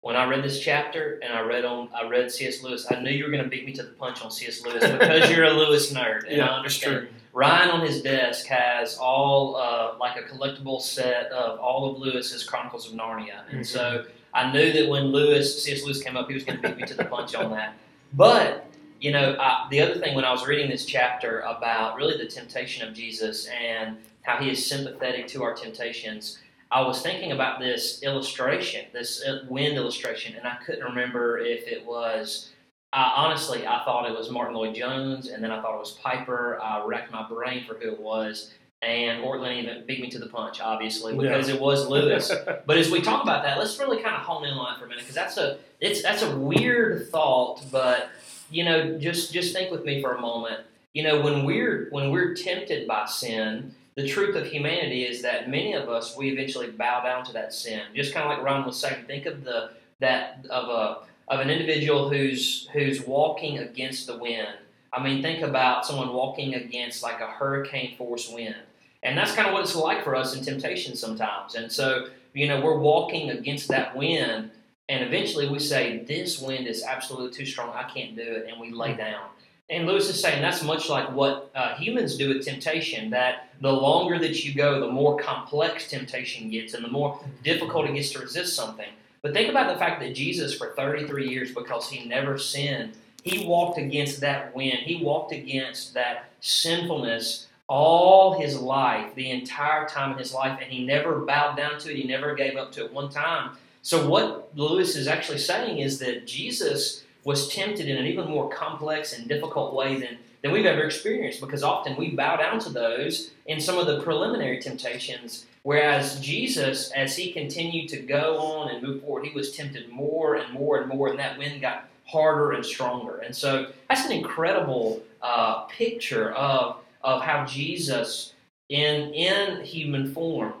when 0.00 0.16
I 0.16 0.28
read 0.28 0.42
this 0.42 0.60
chapter 0.60 1.20
and 1.22 1.32
I 1.32 1.40
read 1.40 1.64
on 1.64 1.88
I 1.94 2.08
read 2.08 2.30
C.S. 2.30 2.62
Lewis, 2.62 2.86
I 2.90 3.00
knew 3.00 3.10
you 3.10 3.24
were 3.24 3.30
going 3.30 3.44
to 3.44 3.50
beat 3.50 3.66
me 3.66 3.72
to 3.72 3.82
the 3.82 3.90
punch 3.90 4.22
on 4.22 4.30
C.S. 4.30 4.62
Lewis 4.62 4.80
because 4.98 5.30
you're 5.30 5.44
a 5.44 5.52
Lewis 5.52 5.92
nerd. 5.92 6.26
And 6.28 6.36
yeah, 6.36 6.60
that's 6.62 6.78
true. 6.78 7.08
Ryan 7.32 7.70
on 7.70 7.80
his 7.84 8.00
desk 8.00 8.46
has 8.46 8.96
all 8.96 9.56
uh, 9.56 9.98
like 9.98 10.16
a 10.16 10.22
collectible 10.22 10.80
set 10.80 11.32
of 11.32 11.58
all 11.58 11.90
of 11.90 11.98
Lewis's 11.98 12.44
Chronicles 12.44 12.88
of 12.88 12.96
Narnia, 12.96 13.40
and 13.50 13.60
mm-hmm. 13.60 13.62
so 13.62 14.04
I 14.32 14.52
knew 14.52 14.72
that 14.72 14.88
when 14.88 15.06
Lewis 15.06 15.64
C.S. 15.64 15.84
Lewis 15.84 16.02
came 16.02 16.16
up, 16.16 16.28
he 16.28 16.34
was 16.34 16.44
going 16.44 16.60
to 16.60 16.68
beat 16.68 16.76
me 16.76 16.84
to 16.84 16.94
the 16.94 17.04
punch 17.04 17.34
on 17.34 17.50
that. 17.50 17.74
But 18.12 18.68
you 19.00 19.12
know, 19.12 19.36
I, 19.38 19.66
the 19.70 19.80
other 19.80 19.98
thing 19.98 20.14
when 20.14 20.24
I 20.24 20.30
was 20.30 20.46
reading 20.46 20.70
this 20.70 20.84
chapter 20.84 21.40
about 21.40 21.96
really 21.96 22.16
the 22.16 22.26
temptation 22.26 22.86
of 22.86 22.94
Jesus 22.94 23.46
and 23.48 23.98
how 24.22 24.38
he 24.38 24.50
is 24.50 24.66
sympathetic 24.66 25.26
to 25.28 25.42
our 25.42 25.54
temptations, 25.54 26.38
I 26.70 26.80
was 26.80 27.02
thinking 27.02 27.32
about 27.32 27.60
this 27.60 28.02
illustration, 28.02 28.86
this 28.92 29.22
uh, 29.24 29.44
wind 29.48 29.76
illustration, 29.76 30.34
and 30.36 30.46
I 30.46 30.56
couldn't 30.64 30.84
remember 30.84 31.38
if 31.38 31.68
it 31.68 31.84
was. 31.86 32.50
Uh, 32.92 33.10
honestly, 33.16 33.66
I 33.66 33.82
thought 33.84 34.08
it 34.08 34.16
was 34.16 34.30
Martyn 34.30 34.54
Lloyd-Jones, 34.54 35.28
and 35.28 35.42
then 35.42 35.50
I 35.50 35.60
thought 35.60 35.74
it 35.74 35.80
was 35.80 35.98
Piper. 36.02 36.60
I 36.62 36.84
racked 36.84 37.12
my 37.12 37.28
brain 37.28 37.64
for 37.64 37.74
who 37.74 37.92
it 37.92 38.00
was, 38.00 38.52
and 38.82 39.22
Ortlund 39.22 39.56
even 39.62 39.84
beat 39.86 40.00
me 40.00 40.08
to 40.10 40.18
the 40.18 40.26
punch, 40.26 40.60
obviously, 40.60 41.16
because 41.16 41.48
yeah. 41.48 41.54
it 41.54 41.60
was 41.60 41.88
Lewis. 41.88 42.32
but 42.66 42.76
as 42.76 42.90
we 42.90 43.00
talk 43.00 43.22
about 43.22 43.42
that, 43.44 43.58
let's 43.58 43.78
really 43.78 44.02
kind 44.02 44.16
of 44.16 44.22
hone 44.22 44.44
in 44.44 44.52
on 44.52 44.74
it 44.74 44.78
for 44.78 44.86
a 44.86 44.88
minute, 44.88 45.02
because 45.02 45.14
that's 45.14 45.36
a 45.36 45.58
it's 45.80 46.02
that's 46.02 46.22
a 46.22 46.36
weird 46.36 47.08
thought, 47.10 47.62
but 47.70 48.10
you 48.54 48.64
know, 48.64 48.96
just 48.98 49.32
just 49.32 49.52
think 49.52 49.72
with 49.72 49.84
me 49.84 50.00
for 50.00 50.14
a 50.14 50.20
moment. 50.20 50.60
You 50.92 51.02
know, 51.02 51.20
when 51.20 51.44
we're 51.44 51.88
when 51.90 52.10
we're 52.12 52.34
tempted 52.34 52.86
by 52.86 53.06
sin, 53.06 53.74
the 53.96 54.06
truth 54.06 54.36
of 54.36 54.46
humanity 54.46 55.02
is 55.04 55.22
that 55.22 55.50
many 55.50 55.72
of 55.72 55.88
us 55.88 56.16
we 56.16 56.30
eventually 56.30 56.70
bow 56.70 57.02
down 57.02 57.24
to 57.24 57.32
that 57.32 57.52
sin. 57.52 57.82
Just 57.96 58.14
kind 58.14 58.24
of 58.24 58.30
like 58.30 58.46
Ron 58.46 58.64
was 58.64 58.78
saying, 58.78 59.06
think 59.06 59.26
of 59.26 59.42
the 59.42 59.72
that 59.98 60.46
of 60.50 60.68
a 60.68 60.98
of 61.26 61.40
an 61.40 61.50
individual 61.50 62.08
who's 62.08 62.68
who's 62.72 63.04
walking 63.04 63.58
against 63.58 64.06
the 64.06 64.16
wind. 64.16 64.56
I 64.92 65.02
mean, 65.02 65.20
think 65.20 65.42
about 65.42 65.84
someone 65.84 66.12
walking 66.12 66.54
against 66.54 67.02
like 67.02 67.20
a 67.20 67.26
hurricane 67.26 67.96
force 67.96 68.30
wind. 68.30 68.54
And 69.02 69.18
that's 69.18 69.34
kind 69.34 69.48
of 69.48 69.52
what 69.52 69.64
it's 69.64 69.74
like 69.74 70.04
for 70.04 70.14
us 70.14 70.36
in 70.36 70.44
temptation 70.44 70.94
sometimes. 70.94 71.56
And 71.56 71.70
so, 71.70 72.06
you 72.32 72.46
know, 72.46 72.60
we're 72.60 72.78
walking 72.78 73.30
against 73.30 73.66
that 73.68 73.96
wind 73.96 74.52
and 74.88 75.02
eventually 75.04 75.48
we 75.48 75.58
say, 75.58 76.04
This 76.06 76.40
wind 76.40 76.66
is 76.66 76.82
absolutely 76.82 77.36
too 77.36 77.46
strong. 77.46 77.70
I 77.74 77.84
can't 77.84 78.16
do 78.16 78.22
it. 78.22 78.46
And 78.50 78.60
we 78.60 78.70
lay 78.70 78.94
mm. 78.94 78.98
down. 78.98 79.26
And 79.70 79.86
Lewis 79.86 80.10
is 80.10 80.20
saying 80.20 80.42
that's 80.42 80.62
much 80.62 80.90
like 80.90 81.10
what 81.12 81.50
uh, 81.54 81.74
humans 81.76 82.18
do 82.18 82.28
with 82.28 82.44
temptation, 82.44 83.08
that 83.10 83.48
the 83.62 83.72
longer 83.72 84.18
that 84.18 84.44
you 84.44 84.52
go, 84.52 84.78
the 84.78 84.92
more 84.92 85.18
complex 85.18 85.88
temptation 85.88 86.50
gets 86.50 86.74
and 86.74 86.84
the 86.84 86.90
more 86.90 87.18
difficult 87.42 87.86
it 87.86 87.94
gets 87.94 88.10
to 88.10 88.18
resist 88.18 88.54
something. 88.54 88.88
But 89.22 89.32
think 89.32 89.48
about 89.48 89.72
the 89.72 89.78
fact 89.78 90.00
that 90.02 90.14
Jesus, 90.14 90.54
for 90.54 90.74
33 90.76 91.30
years, 91.30 91.54
because 91.54 91.88
he 91.88 92.06
never 92.06 92.36
sinned, 92.36 92.92
he 93.22 93.46
walked 93.46 93.78
against 93.78 94.20
that 94.20 94.54
wind. 94.54 94.80
He 94.80 95.02
walked 95.02 95.32
against 95.32 95.94
that 95.94 96.26
sinfulness 96.40 97.46
all 97.66 98.38
his 98.38 98.60
life, 98.60 99.14
the 99.14 99.30
entire 99.30 99.88
time 99.88 100.12
in 100.12 100.18
his 100.18 100.34
life, 100.34 100.58
and 100.62 100.70
he 100.70 100.84
never 100.84 101.20
bowed 101.20 101.56
down 101.56 101.78
to 101.80 101.90
it. 101.90 101.96
He 101.96 102.06
never 102.06 102.34
gave 102.34 102.56
up 102.56 102.70
to 102.72 102.84
it 102.84 102.92
one 102.92 103.08
time. 103.08 103.56
So, 103.84 104.08
what 104.08 104.48
Lewis 104.56 104.96
is 104.96 105.06
actually 105.06 105.36
saying 105.36 105.76
is 105.76 105.98
that 105.98 106.26
Jesus 106.26 107.04
was 107.22 107.48
tempted 107.48 107.86
in 107.86 107.98
an 107.98 108.06
even 108.06 108.30
more 108.30 108.48
complex 108.48 109.12
and 109.12 109.28
difficult 109.28 109.74
way 109.74 110.00
than, 110.00 110.16
than 110.42 110.52
we've 110.52 110.64
ever 110.64 110.84
experienced 110.84 111.38
because 111.38 111.62
often 111.62 111.94
we 111.94 112.16
bow 112.16 112.36
down 112.36 112.58
to 112.60 112.70
those 112.70 113.32
in 113.44 113.60
some 113.60 113.76
of 113.76 113.86
the 113.86 114.00
preliminary 114.00 114.58
temptations. 114.58 115.44
Whereas 115.64 116.18
Jesus, 116.20 116.92
as 116.92 117.14
he 117.14 117.30
continued 117.30 117.90
to 117.90 117.98
go 117.98 118.38
on 118.38 118.70
and 118.70 118.82
move 118.82 119.02
forward, 119.02 119.26
he 119.26 119.34
was 119.34 119.52
tempted 119.52 119.90
more 119.90 120.36
and 120.36 120.50
more 120.54 120.80
and 120.80 120.88
more, 120.88 121.08
and 121.08 121.18
that 121.18 121.36
wind 121.36 121.60
got 121.60 121.86
harder 122.06 122.52
and 122.52 122.64
stronger. 122.64 123.18
And 123.18 123.36
so 123.36 123.70
that's 123.90 124.06
an 124.06 124.12
incredible 124.12 125.02
uh, 125.20 125.64
picture 125.64 126.32
of, 126.32 126.78
of 127.02 127.20
how 127.20 127.44
Jesus, 127.44 128.32
in, 128.70 129.12
in 129.12 129.62
human 129.62 130.10
form, 130.14 130.54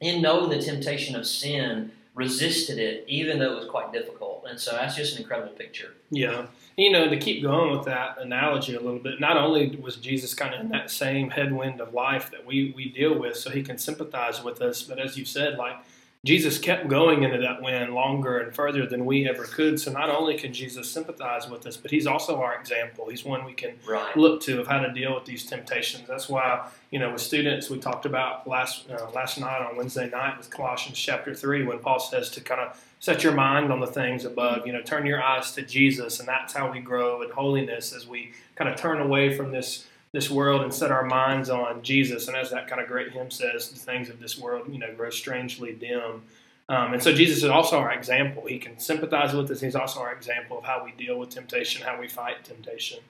in 0.00 0.22
knowing 0.22 0.48
the 0.48 0.62
temptation 0.62 1.14
of 1.14 1.26
sin, 1.26 1.90
resisted 2.14 2.78
it, 2.78 3.04
even 3.08 3.38
though 3.38 3.52
it 3.52 3.56
was 3.56 3.68
quite 3.68 3.92
difficult. 3.92 4.44
And 4.48 4.58
so 4.58 4.72
that's 4.72 4.94
just 4.94 5.16
an 5.16 5.22
incredible 5.22 5.52
picture. 5.52 5.94
Yeah. 6.10 6.46
You 6.76 6.92
know, 6.92 7.08
to 7.08 7.16
keep 7.16 7.42
going 7.42 7.76
with 7.76 7.84
that 7.86 8.18
analogy 8.20 8.74
a 8.74 8.80
little 8.80 8.98
bit, 8.98 9.20
not 9.20 9.36
only 9.36 9.76
was 9.76 9.96
Jesus 9.96 10.34
kind 10.34 10.54
of 10.54 10.60
in 10.60 10.68
that 10.70 10.90
same 10.90 11.30
headwind 11.30 11.80
of 11.80 11.92
life 11.92 12.30
that 12.30 12.46
we, 12.46 12.72
we 12.76 12.88
deal 12.88 13.18
with, 13.18 13.36
so 13.36 13.50
he 13.50 13.62
can 13.62 13.78
sympathize 13.78 14.42
with 14.42 14.60
us, 14.60 14.82
but 14.82 14.98
as 14.98 15.16
you 15.16 15.24
said, 15.24 15.56
like 15.56 15.76
Jesus 16.24 16.56
kept 16.58 16.88
going 16.88 17.22
into 17.22 17.36
that 17.38 17.60
wind 17.60 17.94
longer 17.94 18.38
and 18.38 18.54
further 18.54 18.86
than 18.86 19.04
we 19.04 19.28
ever 19.28 19.44
could. 19.44 19.78
So 19.78 19.92
not 19.92 20.08
only 20.08 20.38
can 20.38 20.54
Jesus 20.54 20.90
sympathize 20.90 21.50
with 21.50 21.66
us, 21.66 21.76
but 21.76 21.90
he's 21.90 22.06
also 22.06 22.40
our 22.40 22.58
example. 22.58 23.10
He's 23.10 23.26
one 23.26 23.44
we 23.44 23.52
can 23.52 23.74
right. 23.86 24.16
look 24.16 24.40
to 24.42 24.58
of 24.58 24.66
how 24.66 24.80
to 24.80 24.90
deal 24.90 25.14
with 25.14 25.26
these 25.26 25.44
temptations. 25.44 26.08
That's 26.08 26.28
why 26.28 26.66
you 26.90 26.98
know 26.98 27.12
with 27.12 27.20
students 27.20 27.68
we 27.68 27.78
talked 27.78 28.06
about 28.06 28.48
last 28.48 28.90
uh, 28.90 29.10
last 29.14 29.38
night 29.38 29.60
on 29.60 29.76
Wednesday 29.76 30.08
night 30.08 30.38
with 30.38 30.48
Colossians 30.48 30.98
chapter 30.98 31.34
three 31.34 31.62
when 31.64 31.78
Paul 31.78 32.00
says 32.00 32.30
to 32.30 32.40
kind 32.40 32.60
of 32.60 32.82
set 33.00 33.22
your 33.22 33.34
mind 33.34 33.70
on 33.70 33.80
the 33.80 33.86
things 33.86 34.24
above. 34.24 34.66
You 34.66 34.72
know, 34.72 34.80
turn 34.80 35.04
your 35.04 35.22
eyes 35.22 35.52
to 35.52 35.62
Jesus, 35.62 36.20
and 36.20 36.28
that's 36.28 36.54
how 36.54 36.72
we 36.72 36.80
grow 36.80 37.20
in 37.20 37.30
holiness 37.30 37.92
as 37.92 38.06
we 38.06 38.32
kind 38.56 38.70
of 38.70 38.76
turn 38.76 39.00
away 39.00 39.36
from 39.36 39.52
this 39.52 39.86
this 40.14 40.30
world 40.30 40.62
and 40.62 40.72
set 40.72 40.92
our 40.92 41.04
minds 41.04 41.50
on 41.50 41.82
Jesus. 41.82 42.28
And 42.28 42.36
as 42.36 42.48
that 42.50 42.68
kind 42.68 42.80
of 42.80 42.86
great 42.86 43.10
hymn 43.10 43.32
says, 43.32 43.68
the 43.68 43.76
things 43.76 44.08
of 44.08 44.20
this 44.20 44.38
world, 44.38 44.72
you 44.72 44.78
know, 44.78 44.94
grow 44.94 45.10
strangely 45.10 45.72
dim. 45.72 46.22
Um, 46.68 46.94
and 46.94 47.02
so 47.02 47.12
Jesus 47.12 47.38
is 47.38 47.50
also 47.50 47.78
our 47.78 47.92
example. 47.92 48.46
He 48.46 48.60
can 48.60 48.78
sympathize 48.78 49.34
with 49.34 49.50
us. 49.50 49.60
He's 49.60 49.74
also 49.74 49.98
our 49.98 50.14
example 50.14 50.56
of 50.56 50.62
how 50.62 50.84
we 50.84 50.92
deal 50.92 51.18
with 51.18 51.30
temptation, 51.30 51.82
how 51.82 52.00
we 52.00 52.06
fight 52.06 52.44
temptation. 52.44 53.00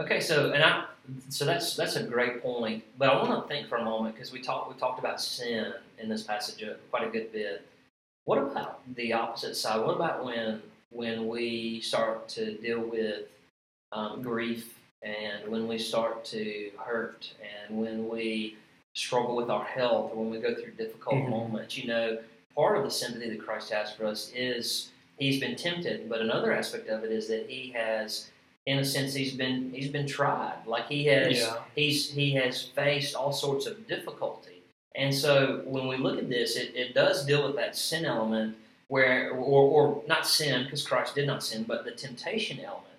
Okay, 0.00 0.20
so 0.20 0.52
and 0.52 0.62
I, 0.62 0.84
so 1.28 1.44
that's 1.44 1.74
that's 1.76 1.96
a 1.96 2.04
great 2.04 2.40
point. 2.40 2.84
But 2.96 3.10
I 3.10 3.20
want 3.20 3.42
to 3.42 3.48
think 3.52 3.68
for 3.68 3.76
a 3.76 3.84
moment 3.84 4.14
because 4.14 4.32
we 4.32 4.40
talked 4.40 4.72
we 4.72 4.78
talked 4.78 5.00
about 5.00 5.20
sin 5.20 5.72
in 5.98 6.08
this 6.08 6.22
passage 6.22 6.64
quite 6.90 7.06
a 7.06 7.10
good 7.10 7.32
bit. 7.32 7.66
What 8.24 8.38
about 8.38 8.80
the 8.94 9.12
opposite 9.12 9.56
side? 9.56 9.84
What 9.84 9.96
about 9.96 10.24
when 10.24 10.62
when 10.90 11.28
we 11.28 11.80
start 11.80 12.28
to 12.30 12.54
deal 12.58 12.80
with 12.80 13.26
um, 13.90 14.22
grief 14.22 14.78
and 15.02 15.50
when 15.50 15.66
we 15.66 15.78
start 15.78 16.24
to 16.26 16.70
hurt 16.78 17.32
and 17.40 17.76
when 17.76 18.08
we 18.08 18.56
struggle 18.94 19.34
with 19.34 19.50
our 19.50 19.64
health 19.64 20.12
or 20.12 20.22
when 20.22 20.30
we 20.30 20.38
go 20.38 20.54
through 20.54 20.72
difficult 20.72 21.16
mm-hmm. 21.16 21.30
moments, 21.30 21.76
you 21.76 21.88
know, 21.88 22.18
part 22.54 22.76
of 22.76 22.84
the 22.84 22.90
sympathy 22.90 23.30
that 23.30 23.44
Christ 23.44 23.70
has 23.72 23.92
for 23.92 24.06
us 24.06 24.30
is 24.34 24.90
he's 25.18 25.40
been 25.40 25.56
tempted, 25.56 26.08
but 26.08 26.20
another 26.20 26.52
aspect 26.52 26.88
of 26.88 27.02
it 27.04 27.10
is 27.10 27.28
that 27.28 27.48
he 27.48 27.70
has 27.70 28.30
in 28.66 28.78
a 28.78 28.84
sense 28.84 29.12
he's 29.12 29.34
been 29.34 29.72
he's 29.72 29.88
been 29.88 30.06
tried. 30.06 30.58
Like 30.66 30.86
he 30.86 31.04
has 31.06 31.38
yeah. 31.38 31.56
he's 31.74 32.10
he 32.10 32.32
has 32.32 32.62
faced 32.62 33.14
all 33.14 33.32
sorts 33.32 33.66
of 33.66 33.86
difficulty. 33.88 34.62
And 34.94 35.12
so 35.12 35.62
when 35.64 35.88
we 35.88 35.96
look 35.96 36.18
at 36.18 36.28
this, 36.28 36.56
it, 36.56 36.76
it 36.76 36.94
does 36.94 37.24
deal 37.24 37.46
with 37.46 37.56
that 37.56 37.74
sin 37.74 38.04
element 38.04 38.56
where 38.88 39.30
or, 39.30 39.36
or 39.36 40.02
not 40.06 40.26
sin, 40.26 40.64
because 40.64 40.86
Christ 40.86 41.14
did 41.14 41.26
not 41.26 41.42
sin, 41.42 41.64
but 41.64 41.84
the 41.84 41.92
temptation 41.92 42.60
element 42.60 42.91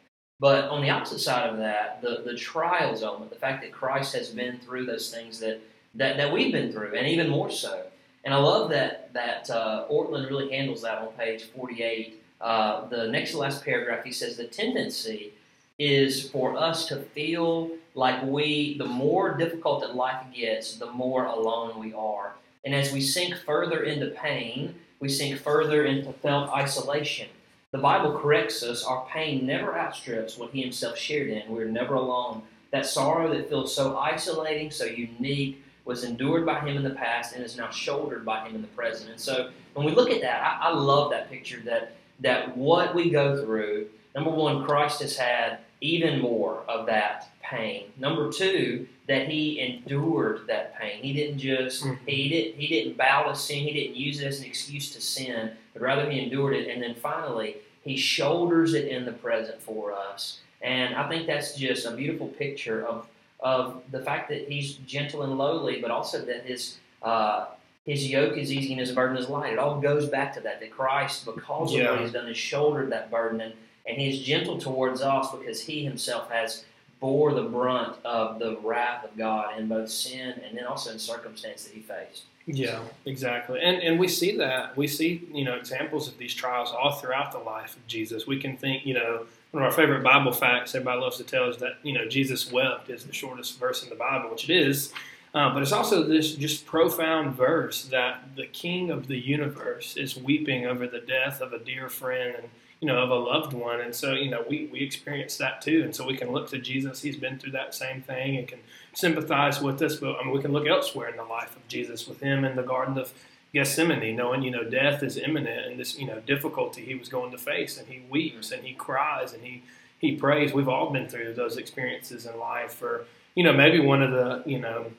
but 0.43 0.65
on 0.65 0.81
the 0.81 0.89
opposite 0.89 1.19
side 1.19 1.49
of 1.49 1.57
that, 1.59 2.01
the, 2.01 2.21
the 2.25 2.35
trials 2.35 3.01
element, 3.01 3.31
the 3.31 3.37
fact 3.37 3.61
that 3.61 3.71
Christ 3.71 4.13
has 4.13 4.27
been 4.27 4.59
through 4.59 4.85
those 4.85 5.09
things 5.09 5.39
that, 5.39 5.61
that, 5.95 6.17
that 6.17 6.33
we've 6.33 6.51
been 6.51 6.69
through, 6.69 6.95
and 6.95 7.07
even 7.07 7.29
more 7.29 7.49
so. 7.49 7.85
And 8.25 8.33
I 8.33 8.37
love 8.39 8.69
that, 8.71 9.13
that 9.13 9.49
uh, 9.49 9.85
Ortlund 9.89 10.27
really 10.27 10.51
handles 10.51 10.81
that 10.81 10.97
on 10.97 11.13
page 11.13 11.45
48. 11.55 12.21
Uh, 12.41 12.89
the 12.89 13.07
next 13.07 13.31
to 13.31 13.37
last 13.37 13.63
paragraph, 13.63 14.03
he 14.03 14.11
says 14.11 14.35
the 14.35 14.43
tendency 14.43 15.31
is 15.79 16.29
for 16.29 16.57
us 16.57 16.87
to 16.87 16.97
feel 16.97 17.71
like 17.95 18.21
we, 18.25 18.77
the 18.77 18.85
more 18.85 19.37
difficult 19.37 19.79
that 19.79 19.95
life 19.95 20.25
gets, 20.35 20.75
the 20.75 20.91
more 20.91 21.23
alone 21.23 21.79
we 21.79 21.93
are. 21.93 22.33
And 22.65 22.75
as 22.75 22.91
we 22.91 22.99
sink 22.99 23.37
further 23.37 23.83
into 23.83 24.07
pain, 24.07 24.75
we 24.99 25.07
sink 25.07 25.39
further 25.39 25.85
into 25.85 26.11
felt 26.11 26.49
isolation. 26.49 27.29
The 27.73 27.79
Bible 27.79 28.19
corrects 28.19 28.61
us. 28.61 28.83
Our 28.83 29.03
pain 29.07 29.47
never 29.47 29.75
outstrips 29.75 30.37
what 30.37 30.51
He 30.51 30.61
Himself 30.61 30.95
shared 30.95 31.29
in. 31.29 31.51
We're 31.51 31.65
never 31.65 31.95
alone. 31.95 32.43
That 32.69 32.85
sorrow 32.85 33.33
that 33.33 33.49
feels 33.49 33.75
so 33.75 33.97
isolating, 33.97 34.69
so 34.69 34.85
unique, 34.85 35.63
was 35.83 36.03
endured 36.03 36.45
by 36.45 36.59
Him 36.59 36.77
in 36.77 36.83
the 36.83 36.91
past 36.91 37.33
and 37.33 37.43
is 37.43 37.57
now 37.57 37.71
shouldered 37.71 38.23
by 38.23 38.47
Him 38.47 38.53
in 38.53 38.61
the 38.61 38.67
present. 38.69 39.09
And 39.09 39.19
so 39.19 39.49
when 39.73 39.87
we 39.87 39.91
look 39.91 40.11
at 40.11 40.21
that, 40.21 40.43
I, 40.43 40.69
I 40.69 40.73
love 40.73 41.09
that 41.09 41.31
picture 41.31 41.61
that, 41.65 41.95
that 42.19 42.55
what 42.55 42.93
we 42.93 43.09
go 43.09 43.43
through, 43.43 43.87
number 44.13 44.29
one, 44.29 44.65
Christ 44.65 45.01
has 45.01 45.17
had 45.17 45.57
even 45.81 46.21
more 46.21 46.63
of 46.67 46.85
that 46.85 47.29
pain. 47.41 47.85
Number 47.97 48.31
two, 48.31 48.87
that 49.07 49.27
he 49.27 49.59
endured 49.59 50.47
that 50.47 50.79
pain. 50.79 51.01
He 51.01 51.13
didn't 51.13 51.39
just 51.39 51.83
mm-hmm. 51.83 52.05
he 52.05 52.29
did 52.29 52.55
he 52.55 52.67
didn't 52.67 52.97
bow 52.97 53.23
to 53.23 53.35
sin. 53.35 53.63
He 53.63 53.73
didn't 53.73 53.95
use 53.95 54.21
it 54.21 54.27
as 54.27 54.39
an 54.39 54.45
excuse 54.45 54.91
to 54.93 55.01
sin, 55.01 55.51
but 55.73 55.81
rather 55.81 56.09
he 56.09 56.19
endured 56.21 56.55
it. 56.55 56.69
And 56.69 56.81
then 56.81 56.95
finally, 56.95 57.57
he 57.83 57.97
shoulders 57.97 58.73
it 58.73 58.87
in 58.87 59.05
the 59.05 59.11
present 59.11 59.61
for 59.61 59.93
us. 59.93 60.39
And 60.61 60.95
I 60.95 61.09
think 61.09 61.27
that's 61.27 61.55
just 61.55 61.85
a 61.85 61.91
beautiful 61.91 62.27
picture 62.27 62.85
of 62.85 63.07
of 63.39 63.83
the 63.91 63.99
fact 63.99 64.29
that 64.29 64.47
he's 64.47 64.75
gentle 64.87 65.23
and 65.23 65.37
lowly, 65.37 65.81
but 65.81 65.91
also 65.91 66.23
that 66.25 66.45
his 66.45 66.77
uh, 67.01 67.47
his 67.85 68.09
yoke 68.09 68.37
is 68.37 68.51
easy 68.51 68.71
and 68.71 68.79
his 68.79 68.93
burden 68.93 69.17
is 69.17 69.27
light. 69.27 69.53
It 69.53 69.59
all 69.59 69.81
goes 69.81 70.07
back 70.07 70.33
to 70.35 70.39
that. 70.41 70.61
That 70.61 70.71
Christ, 70.71 71.25
because 71.25 71.73
yeah. 71.73 71.83
of 71.83 71.91
what 71.91 72.01
he's 72.01 72.13
done, 72.13 72.27
has 72.27 72.37
shouldered 72.37 72.91
that 72.93 73.11
burden 73.11 73.41
and, 73.41 73.53
and 73.85 73.97
he 73.97 74.09
is 74.09 74.25
gentle 74.25 74.57
towards 74.57 75.01
us 75.01 75.29
because 75.31 75.61
he 75.61 75.83
himself 75.83 76.31
has 76.31 76.63
bore 77.03 77.33
the 77.33 77.43
brunt 77.43 77.97
of 78.05 78.39
the 78.39 78.55
wrath 78.63 79.03
of 79.03 79.17
God 79.17 79.59
in 79.59 79.67
both 79.67 79.89
sin 79.89 80.39
and 80.47 80.57
then 80.57 80.65
also 80.65 80.89
in 80.89 80.97
circumstance 80.97 81.65
that 81.65 81.73
he 81.73 81.81
faced. 81.81 82.23
Yeah, 82.45 82.79
exactly. 83.05 83.59
And 83.61 83.83
and 83.83 83.99
we 83.99 84.07
see 84.07 84.37
that. 84.37 84.77
We 84.77 84.87
see, 84.87 85.27
you 85.33 85.43
know, 85.43 85.55
examples 85.55 86.07
of 86.07 86.17
these 86.17 86.33
trials 86.33 86.71
all 86.71 86.93
throughout 86.93 87.33
the 87.33 87.39
life 87.39 87.75
of 87.75 87.85
Jesus. 87.87 88.25
We 88.25 88.39
can 88.39 88.55
think, 88.55 88.85
you 88.85 88.93
know, 88.93 89.25
one 89.51 89.63
of 89.63 89.67
our 89.67 89.75
favorite 89.75 90.01
Bible 90.01 90.31
facts 90.31 90.75
everybody 90.75 91.01
loves 91.01 91.17
to 91.17 91.25
tell 91.25 91.49
is 91.49 91.57
that, 91.57 91.73
you 91.83 91.91
know, 91.91 92.07
Jesus 92.07 92.49
wept 92.53 92.89
is 92.89 93.03
the 93.03 93.13
shortest 93.13 93.59
verse 93.59 93.83
in 93.83 93.89
the 93.89 93.95
Bible, 93.95 94.31
which 94.31 94.49
it 94.49 94.55
is. 94.55 94.93
Uh, 95.33 95.53
but 95.53 95.61
it's 95.61 95.73
also 95.73 96.03
this 96.03 96.35
just 96.35 96.65
profound 96.65 97.35
verse 97.35 97.83
that 97.85 98.23
the 98.37 98.45
King 98.47 98.91
of 98.91 99.07
the 99.07 99.19
universe 99.19 99.97
is 99.97 100.15
weeping 100.15 100.65
over 100.65 100.87
the 100.87 100.99
death 101.01 101.41
of 101.41 101.51
a 101.51 101.59
dear 101.59 101.89
friend 101.89 102.35
and 102.37 102.49
you 102.83 102.87
know 102.89 103.01
of 103.01 103.11
a 103.11 103.15
loved 103.15 103.53
one, 103.53 103.79
and 103.79 103.95
so 103.95 104.11
you 104.11 104.29
know 104.29 104.43
we 104.49 104.67
we 104.69 104.81
experience 104.81 105.37
that 105.37 105.61
too, 105.61 105.83
and 105.85 105.95
so 105.95 106.05
we 106.05 106.17
can 106.17 106.33
look 106.33 106.49
to 106.49 106.57
Jesus. 106.57 107.01
He's 107.01 107.15
been 107.15 107.39
through 107.39 107.53
that 107.53 107.73
same 107.73 108.01
thing 108.01 108.35
and 108.35 108.45
can 108.45 108.59
sympathize 108.93 109.61
with 109.61 109.81
us. 109.81 109.95
But 109.95 110.17
I 110.17 110.25
mean, 110.25 110.35
we 110.35 110.41
can 110.41 110.51
look 110.51 110.67
elsewhere 110.67 111.07
in 111.07 111.15
the 111.15 111.23
life 111.23 111.55
of 111.55 111.65
Jesus 111.69 112.09
with 112.09 112.19
him 112.19 112.43
in 112.43 112.57
the 112.57 112.61
Garden 112.61 112.97
of 112.97 113.13
Gethsemane, 113.53 114.17
knowing 114.17 114.43
you 114.43 114.51
know 114.51 114.65
death 114.65 115.01
is 115.01 115.15
imminent 115.15 115.65
and 115.65 115.79
this 115.79 115.97
you 115.97 116.05
know 116.05 116.19
difficulty 116.19 116.83
he 116.83 116.93
was 116.93 117.07
going 117.07 117.31
to 117.31 117.37
face, 117.37 117.77
and 117.77 117.87
he 117.87 118.01
weeps 118.09 118.51
and 118.51 118.65
he 118.65 118.73
cries 118.73 119.31
and 119.31 119.43
he 119.45 119.63
he 119.99 120.17
prays. 120.17 120.51
We've 120.51 120.67
all 120.67 120.89
been 120.89 121.07
through 121.07 121.35
those 121.35 121.55
experiences 121.55 122.25
in 122.25 122.37
life, 122.37 122.81
or 122.81 123.05
you 123.33 123.45
know 123.45 123.53
maybe 123.53 123.79
one 123.79 124.01
of 124.01 124.11
the 124.11 124.43
you 124.45 124.59
know 124.59 124.91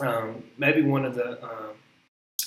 um, 0.00 0.44
maybe 0.56 0.80
one 0.80 1.04
of 1.04 1.14
the 1.14 1.44
um, 1.44 1.74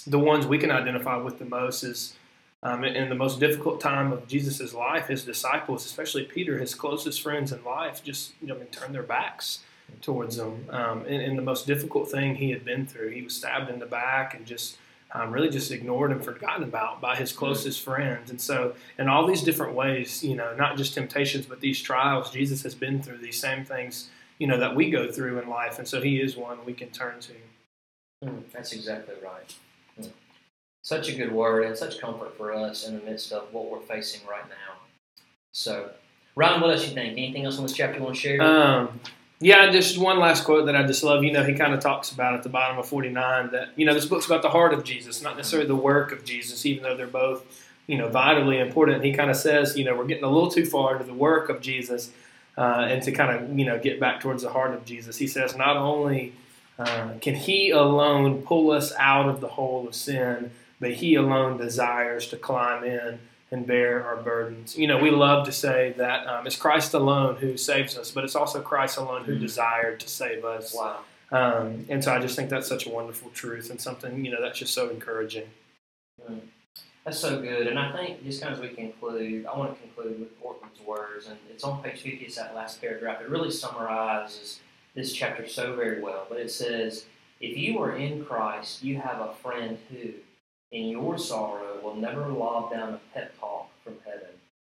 the 0.08 0.18
ones 0.18 0.48
we 0.48 0.58
can 0.58 0.72
identify 0.72 1.16
with 1.16 1.38
the 1.38 1.46
most 1.46 1.84
is 1.84 2.16
um, 2.64 2.84
in 2.84 3.10
the 3.10 3.16
most 3.16 3.40
difficult 3.40 3.80
time 3.80 4.12
of 4.12 4.28
Jesus' 4.28 4.74
life, 4.74 5.08
his 5.08 5.24
disciples, 5.24 5.86
especially 5.86 6.24
Peter, 6.24 6.58
his 6.58 6.74
closest 6.74 7.22
friends 7.22 7.52
in 7.52 7.64
life, 7.64 8.04
just 8.04 8.34
you 8.42 8.48
know, 8.48 8.58
turned 8.72 8.96
their 8.96 9.04
backs 9.04 9.60
towards 10.02 10.38
him. 10.38 10.66
Um, 10.70 11.06
in, 11.06 11.22
in, 11.22 11.36
the 11.36 11.42
most 11.42 11.68
difficult 11.68 12.10
thing 12.10 12.36
he 12.36 12.50
had 12.50 12.66
been 12.66 12.86
through, 12.86 13.10
he 13.10 13.22
was 13.22 13.36
stabbed 13.36 13.70
in 13.70 13.80
the 13.80 13.86
back 13.86 14.34
and 14.34 14.46
just 14.46 14.78
um, 15.14 15.32
really 15.32 15.50
just 15.50 15.72
ignored 15.72 16.12
and 16.12 16.24
forgotten 16.24 16.64
about 16.64 17.00
by 17.00 17.16
his 17.16 17.32
closest 17.32 17.82
friends. 17.82 18.30
And 18.30 18.42
so, 18.42 18.76
in 19.00 19.08
all 19.08 19.26
these 19.26 19.44
different 19.44 19.74
ways, 19.74 20.24
you 20.24 20.36
know, 20.36 20.54
not 20.56 20.78
just 20.78 20.94
temptations, 20.94 21.46
but 21.46 21.62
these 21.62 21.82
trials, 21.82 22.32
Jesus 22.32 22.64
has 22.64 22.76
been 22.76 23.02
through 23.02 23.20
these 23.20 23.40
same 23.40 23.64
things 23.64 24.10
you 24.40 24.48
know 24.48 24.60
that 24.60 24.76
we 24.76 24.90
go 24.90 25.12
through 25.12 25.40
in 25.40 25.50
life, 25.50 25.80
and 25.80 25.88
so 25.88 26.02
He 26.02 26.22
is 26.22 26.38
one 26.38 26.64
we 26.66 26.74
can 26.74 26.90
turn 26.90 27.20
to. 27.22 27.34
Mm, 28.26 28.44
that's 28.52 28.74
exactly 28.74 29.16
right. 29.24 29.56
Such 30.88 31.10
a 31.10 31.16
good 31.16 31.34
word 31.34 31.66
and 31.66 31.78
such 31.78 32.00
comfort 32.00 32.38
for 32.38 32.54
us 32.54 32.88
in 32.88 32.98
the 32.98 33.04
midst 33.04 33.34
of 33.34 33.54
what 33.54 33.70
we're 33.70 33.82
facing 33.82 34.26
right 34.26 34.48
now. 34.48 34.76
So, 35.52 35.90
Ryan, 36.34 36.62
what 36.62 36.72
else 36.72 36.88
you 36.88 36.94
think? 36.94 37.18
Anything 37.18 37.44
else 37.44 37.58
on 37.58 37.64
this 37.64 37.74
chapter 37.74 37.98
you 37.98 38.06
want 38.06 38.16
to 38.16 38.22
share? 38.22 38.42
Um, 38.42 39.02
yeah, 39.42 39.70
just 39.70 39.98
one 39.98 40.18
last 40.18 40.46
quote 40.46 40.66
that 40.68 40.78
I 40.78 40.88
just 40.88 41.04
love. 41.04 41.26
You 41.26 41.34
know, 41.34 41.44
he 41.44 41.56
kind 41.56 41.74
of 41.74 41.82
talks 41.82 42.14
about 42.14 42.36
at 42.36 42.44
the 42.44 42.48
bottom 42.48 42.78
of 42.78 42.88
49 42.88 43.52
that, 43.52 43.72
you 43.76 43.86
know, 43.86 43.94
this 43.94 44.06
book's 44.06 44.28
about 44.28 44.44
the 44.44 44.50
heart 44.50 44.74
of 44.74 44.86
Jesus, 44.86 45.22
not 45.22 45.36
necessarily 45.36 45.68
the 45.68 45.76
work 45.76 46.14
of 46.14 46.24
Jesus, 46.24 46.66
even 46.66 46.84
though 46.84 46.96
they're 46.96 47.06
both, 47.06 47.44
you 47.88 47.98
know, 47.98 48.08
vitally 48.08 48.58
important. 48.58 49.04
He 49.04 49.12
kind 49.12 49.30
of 49.30 49.36
says, 49.36 49.78
you 49.78 49.84
know, 49.84 49.94
we're 49.94 50.06
getting 50.06 50.24
a 50.24 50.32
little 50.32 50.50
too 50.50 50.66
far 50.66 50.94
into 50.94 51.04
the 51.04 51.14
work 51.14 51.50
of 51.50 51.60
Jesus 51.60 52.12
uh, 52.58 52.88
and 52.88 53.04
to 53.04 53.12
kind 53.12 53.36
of 53.36 53.60
you 53.60 53.66
know 53.66 53.78
get 53.78 54.00
back 54.00 54.22
towards 54.22 54.44
the 54.44 54.52
heart 54.52 54.74
of 54.74 54.86
Jesus. 54.86 55.18
He 55.18 55.28
says 55.28 55.54
not 55.54 55.76
only 55.76 56.32
uh, 56.80 57.16
can 57.20 57.36
He 57.36 57.72
alone 57.72 58.44
pull 58.44 58.72
us 58.72 58.94
out 58.98 59.28
of 59.28 59.42
the 59.42 59.50
hole 59.50 59.86
of 59.86 59.94
sin, 59.94 60.52
but 60.80 60.94
He 60.96 61.16
alone 61.16 61.58
desires 61.58 62.28
to 62.28 62.38
climb 62.38 62.84
in 62.84 63.20
and 63.52 63.66
bear 63.66 64.06
our 64.06 64.18
burdens. 64.18 64.78
You 64.78 64.88
know, 64.88 64.98
we 64.98 65.10
love 65.10 65.46
to 65.46 65.52
say 65.52 65.94
that 65.98 66.28
um, 66.28 66.46
it's 66.46 66.58
Christ 66.58 66.94
alone 66.94 67.38
who 67.38 67.56
saves 67.56 67.98
us, 67.98 68.12
but 68.12 68.24
it's 68.24 68.36
also 68.36 68.62
Christ 68.62 68.98
alone 68.98 69.24
who 69.24 69.34
mm-hmm. 69.34 69.42
desired 69.42 70.00
to 70.02 70.10
save 70.10 70.44
us. 70.44 70.76
Wow. 70.76 71.00
Um, 71.32 71.86
and 71.90 72.04
so 72.04 72.14
I 72.14 72.20
just 72.20 72.36
think 72.36 72.50
that's 72.50 72.68
such 72.68 72.88
a 72.88 72.90
wonderful 72.90 73.30
truth 73.32 73.70
and 73.70 73.80
something, 73.80 74.24
you 74.24 74.32
know, 74.32 74.42
that's 74.42 74.60
just 74.60 74.74
so 74.74 74.90
encouraging. 74.90 75.48
Mm. 76.30 76.42
That's 77.08 77.20
so 77.20 77.42
good. 77.42 77.68
And 77.68 77.80
I 77.80 77.96
think 77.96 78.22
just 78.26 78.42
kind 78.42 78.54
of 78.54 78.62
as 78.62 78.70
we 78.70 78.76
conclude, 78.76 79.46
I 79.46 79.58
want 79.58 79.74
to 79.74 79.82
conclude 79.82 80.20
with 80.20 80.42
Ortlund's 80.42 80.82
words. 80.86 81.28
And 81.28 81.38
it's 81.50 81.64
on 81.64 81.82
page 81.82 82.02
50, 82.02 82.26
it's 82.26 82.36
that 82.36 82.54
last 82.54 82.82
paragraph. 82.82 83.22
It 83.22 83.30
really 83.30 83.50
summarizes 83.50 84.60
this 84.94 85.14
chapter 85.14 85.48
so 85.48 85.74
very 85.74 86.02
well. 86.02 86.26
But 86.28 86.40
it 86.40 86.52
says, 86.52 87.06
If 87.40 87.58
you 87.58 87.80
are 87.82 87.96
in 87.96 88.26
Christ, 88.26 88.84
you 88.84 89.00
have 89.00 89.22
a 89.22 89.34
friend 89.36 89.78
who, 89.90 90.10
in 90.72 90.88
your 90.90 91.18
sorrow, 91.18 91.80
will 91.82 91.96
never 91.96 92.28
lob 92.28 92.72
down 92.72 92.94
a 92.94 93.00
pep 93.14 93.38
talk 93.40 93.70
from 93.84 93.96
heaven. 94.06 94.28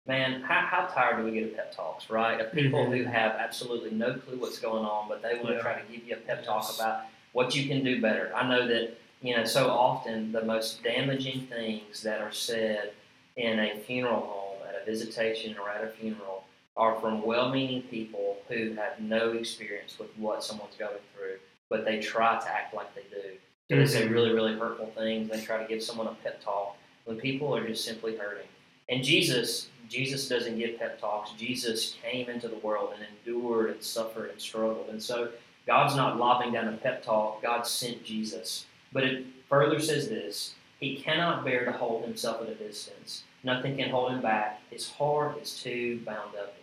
Man, 0.06 0.42
how, 0.42 0.60
how 0.66 0.86
tired 0.86 1.18
do 1.18 1.24
we 1.24 1.32
get 1.32 1.44
of 1.50 1.56
pep 1.56 1.74
talks, 1.74 2.08
right? 2.10 2.40
Of 2.40 2.52
people 2.52 2.86
Mhm. 2.86 2.96
who 2.96 3.04
have 3.04 3.32
absolutely 3.32 3.90
no 3.90 4.14
clue 4.14 4.36
what's 4.38 4.58
going 4.58 4.84
on, 4.84 5.08
but 5.08 5.22
they 5.22 5.34
want 5.34 5.48
to 5.48 5.54
Yeah. 5.54 5.60
try 5.60 5.80
to 5.80 5.92
give 5.92 6.06
you 6.06 6.14
a 6.14 6.18
pep 6.18 6.44
talk 6.44 6.62
Yes. 6.64 6.76
about 6.78 7.04
what 7.32 7.54
you 7.54 7.68
can 7.68 7.84
do 7.84 8.00
better. 8.00 8.32
I 8.34 8.48
know 8.48 8.66
that 8.66 8.94
you 9.20 9.36
know, 9.36 9.44
so 9.44 9.68
often 9.68 10.30
the 10.30 10.44
most 10.44 10.84
damaging 10.84 11.40
things 11.48 12.02
that 12.04 12.20
are 12.20 12.30
said 12.30 12.92
in 13.34 13.58
a 13.58 13.76
funeral 13.80 14.20
home, 14.20 14.68
at 14.68 14.80
a 14.80 14.84
visitation, 14.84 15.58
or 15.58 15.68
at 15.68 15.82
a 15.82 15.88
funeral 15.88 16.44
are 16.76 16.94
from 17.00 17.22
well 17.22 17.48
meaning 17.50 17.82
people 17.82 18.40
who 18.48 18.74
have 18.74 19.00
no 19.00 19.32
experience 19.32 19.98
with 19.98 20.16
what 20.16 20.44
someone's 20.44 20.76
going 20.76 21.00
through, 21.16 21.40
but 21.68 21.84
they 21.84 21.98
try 21.98 22.38
to 22.38 22.48
act 22.48 22.72
like 22.74 22.94
they 22.94 23.02
do. 23.10 23.36
They 23.68 23.84
say 23.86 24.06
Mhm. 24.06 24.10
really, 24.12 24.32
really 24.32 24.54
hurtful 24.54 24.92
things. 24.96 25.28
They 25.30 25.40
try 25.40 25.62
to 25.62 25.68
give 25.68 25.82
someone 25.82 26.06
a 26.06 26.14
pep 26.14 26.42
talk 26.42 26.76
when 27.04 27.18
people 27.18 27.54
are 27.54 27.66
just 27.66 27.84
simply 27.84 28.16
hurting. 28.16 28.48
And 28.88 29.04
Jesus, 29.04 29.68
Jesus 29.88 30.26
doesn't 30.28 30.58
give 30.58 30.78
pep 30.78 30.98
talks. 31.00 31.32
Jesus 31.32 31.96
came 32.02 32.28
into 32.30 32.48
the 32.48 32.56
world 32.56 32.94
and 32.94 33.04
endured 33.04 33.70
and 33.70 33.82
suffered 33.82 34.30
and 34.30 34.40
struggled. 34.40 34.88
And 34.88 35.02
so 35.02 35.32
God's 35.66 35.94
not 35.96 36.16
lobbing 36.16 36.52
down 36.52 36.68
a 36.68 36.76
pep 36.78 37.02
talk. 37.02 37.42
God 37.42 37.66
sent 37.66 38.04
Jesus. 38.04 38.64
But 38.92 39.04
it 39.04 39.26
further 39.48 39.80
says 39.80 40.08
this 40.08 40.54
He 40.80 40.96
cannot 40.96 41.44
bear 41.44 41.66
to 41.66 41.72
hold 41.72 42.04
himself 42.04 42.40
at 42.40 42.48
a 42.48 42.54
distance. 42.54 43.24
Nothing 43.44 43.76
can 43.76 43.90
hold 43.90 44.12
him 44.12 44.22
back. 44.22 44.62
His 44.70 44.90
heart 44.90 45.38
is 45.42 45.60
too 45.62 46.00
bound 46.06 46.34
up 46.36 46.54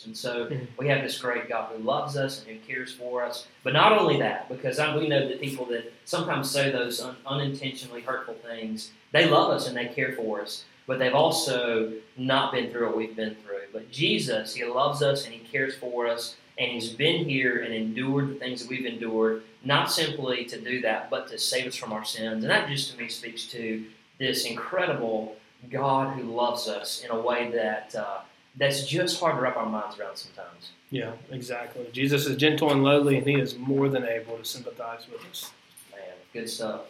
yours. 0.00 0.06
And 0.06 0.16
so 0.16 0.46
Mhm. 0.46 0.66
we 0.76 0.88
have 0.88 1.02
this 1.02 1.18
great 1.18 1.48
God 1.48 1.70
who 1.74 1.82
loves 1.82 2.16
us 2.16 2.40
and 2.44 2.48
who 2.48 2.66
cares 2.66 2.92
for 2.92 3.22
us. 3.24 3.46
But 3.62 3.72
not 3.72 3.92
only 3.96 4.18
that, 4.18 4.48
because 4.48 4.78
I, 4.78 4.96
we 4.96 5.08
know 5.08 5.28
that 5.28 5.40
people 5.40 5.66
that 5.66 5.92
sometimes 6.04 6.50
say 6.50 6.70
those 6.70 7.00
un, 7.00 7.16
unintentionally 7.26 8.02
hurtful 8.02 8.34
things, 8.34 8.90
they 9.12 9.26
love 9.28 9.50
us 9.50 9.66
and 9.68 9.76
they 9.76 9.86
care 9.86 10.12
for 10.12 10.40
us. 10.40 10.64
But 10.86 10.98
they've 10.98 11.14
also 11.14 11.92
not 12.16 12.52
been 12.52 12.70
through 12.70 12.86
what 12.88 12.96
we've 12.96 13.16
been 13.16 13.36
through. 13.46 13.60
But 13.72 13.90
Jesus, 13.90 14.54
He 14.54 14.64
loves 14.64 15.02
us 15.02 15.24
and 15.24 15.32
He 15.34 15.40
cares 15.40 15.74
for 15.76 16.06
us. 16.08 16.36
And 16.58 16.70
He's 16.70 16.90
been 16.90 17.28
here 17.28 17.62
and 17.62 17.72
endured 17.72 18.30
the 18.30 18.34
things 18.34 18.62
that 18.62 18.70
we've 18.70 18.86
endured 18.86 19.42
not 19.62 19.90
simply 19.92 20.44
to 20.46 20.58
do 20.60 20.80
that, 20.80 21.10
but 21.10 21.28
to 21.28 21.38
save 21.38 21.66
us 21.66 21.76
from 21.76 21.92
our 21.92 22.04
sins. 22.04 22.42
And 22.44 22.50
that 22.50 22.68
just 22.68 22.90
to 22.92 22.98
me 22.98 23.08
speaks 23.08 23.44
to 23.48 23.84
this 24.18 24.44
incredible 24.46 25.36
God 25.70 26.16
who 26.16 26.22
loves 26.34 26.66
us 26.66 27.02
in 27.04 27.10
a 27.10 27.20
way 27.20 27.50
that 27.52 27.94
uh, 27.94 28.18
that's 28.56 28.86
just 28.86 29.20
hard 29.20 29.36
to 29.36 29.42
wrap 29.42 29.56
our 29.56 29.66
minds 29.66 29.98
around 29.98 30.16
sometimes. 30.16 30.72
Yeah, 30.90 31.12
exactly. 31.30 31.86
Jesus 31.92 32.26
is 32.26 32.36
gentle 32.36 32.72
and 32.72 32.82
lowly, 32.82 33.18
and 33.18 33.26
he 33.26 33.34
is 33.34 33.56
more 33.56 33.88
than 33.88 34.04
able 34.04 34.36
to 34.36 34.44
sympathize 34.44 35.06
with 35.10 35.24
us. 35.30 35.52
Man, 35.92 36.02
good 36.32 36.48
stuff. 36.48 36.82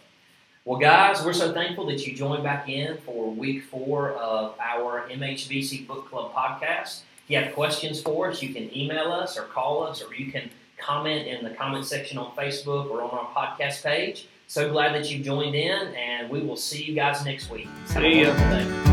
Well, 0.65 0.79
guys, 0.79 1.25
we're 1.25 1.33
so 1.33 1.53
thankful 1.53 1.87
that 1.87 2.07
you 2.07 2.15
joined 2.15 2.43
back 2.43 2.69
in 2.69 2.99
for 2.99 3.31
week 3.31 3.65
four 3.65 4.13
of 4.13 4.55
our 4.61 5.09
MHBC 5.09 5.87
Book 5.87 6.09
Club 6.11 6.33
podcast. 6.33 7.01
If 7.25 7.31
you 7.31 7.39
have 7.39 7.55
questions 7.55 8.01
for 8.01 8.31
us, 8.31 8.43
you 8.43 8.53
can 8.55 8.75
email 8.77 9.13
us 9.13 9.39
or 9.39 9.43
call 9.43 9.83
us, 9.85 10.03
or 10.03 10.15
you 10.15 10.31
can 10.31 10.51
comment 10.77 11.27
in 11.27 11.45
the 11.45 11.51
comment 11.51 11.85
section 11.87 12.19
on 12.19 12.33
Facebook 12.33 12.91
or 12.91 13.03
on 13.03 13.11
our 13.11 13.27
podcast 13.27 13.83
page. 13.83 14.29
So 14.49 14.71
glad 14.71 14.95
that 14.95 15.11
you 15.11 15.23
joined 15.23 15.55
in, 15.55 15.95
and 15.95 16.29
we 16.29 16.41
will 16.41 16.57
see 16.57 16.83
you 16.83 16.95
guys 16.95 17.25
next 17.25 17.51
week. 17.51 17.69
Have 17.89 18.03
See 18.03 18.23
ya. 18.23 18.90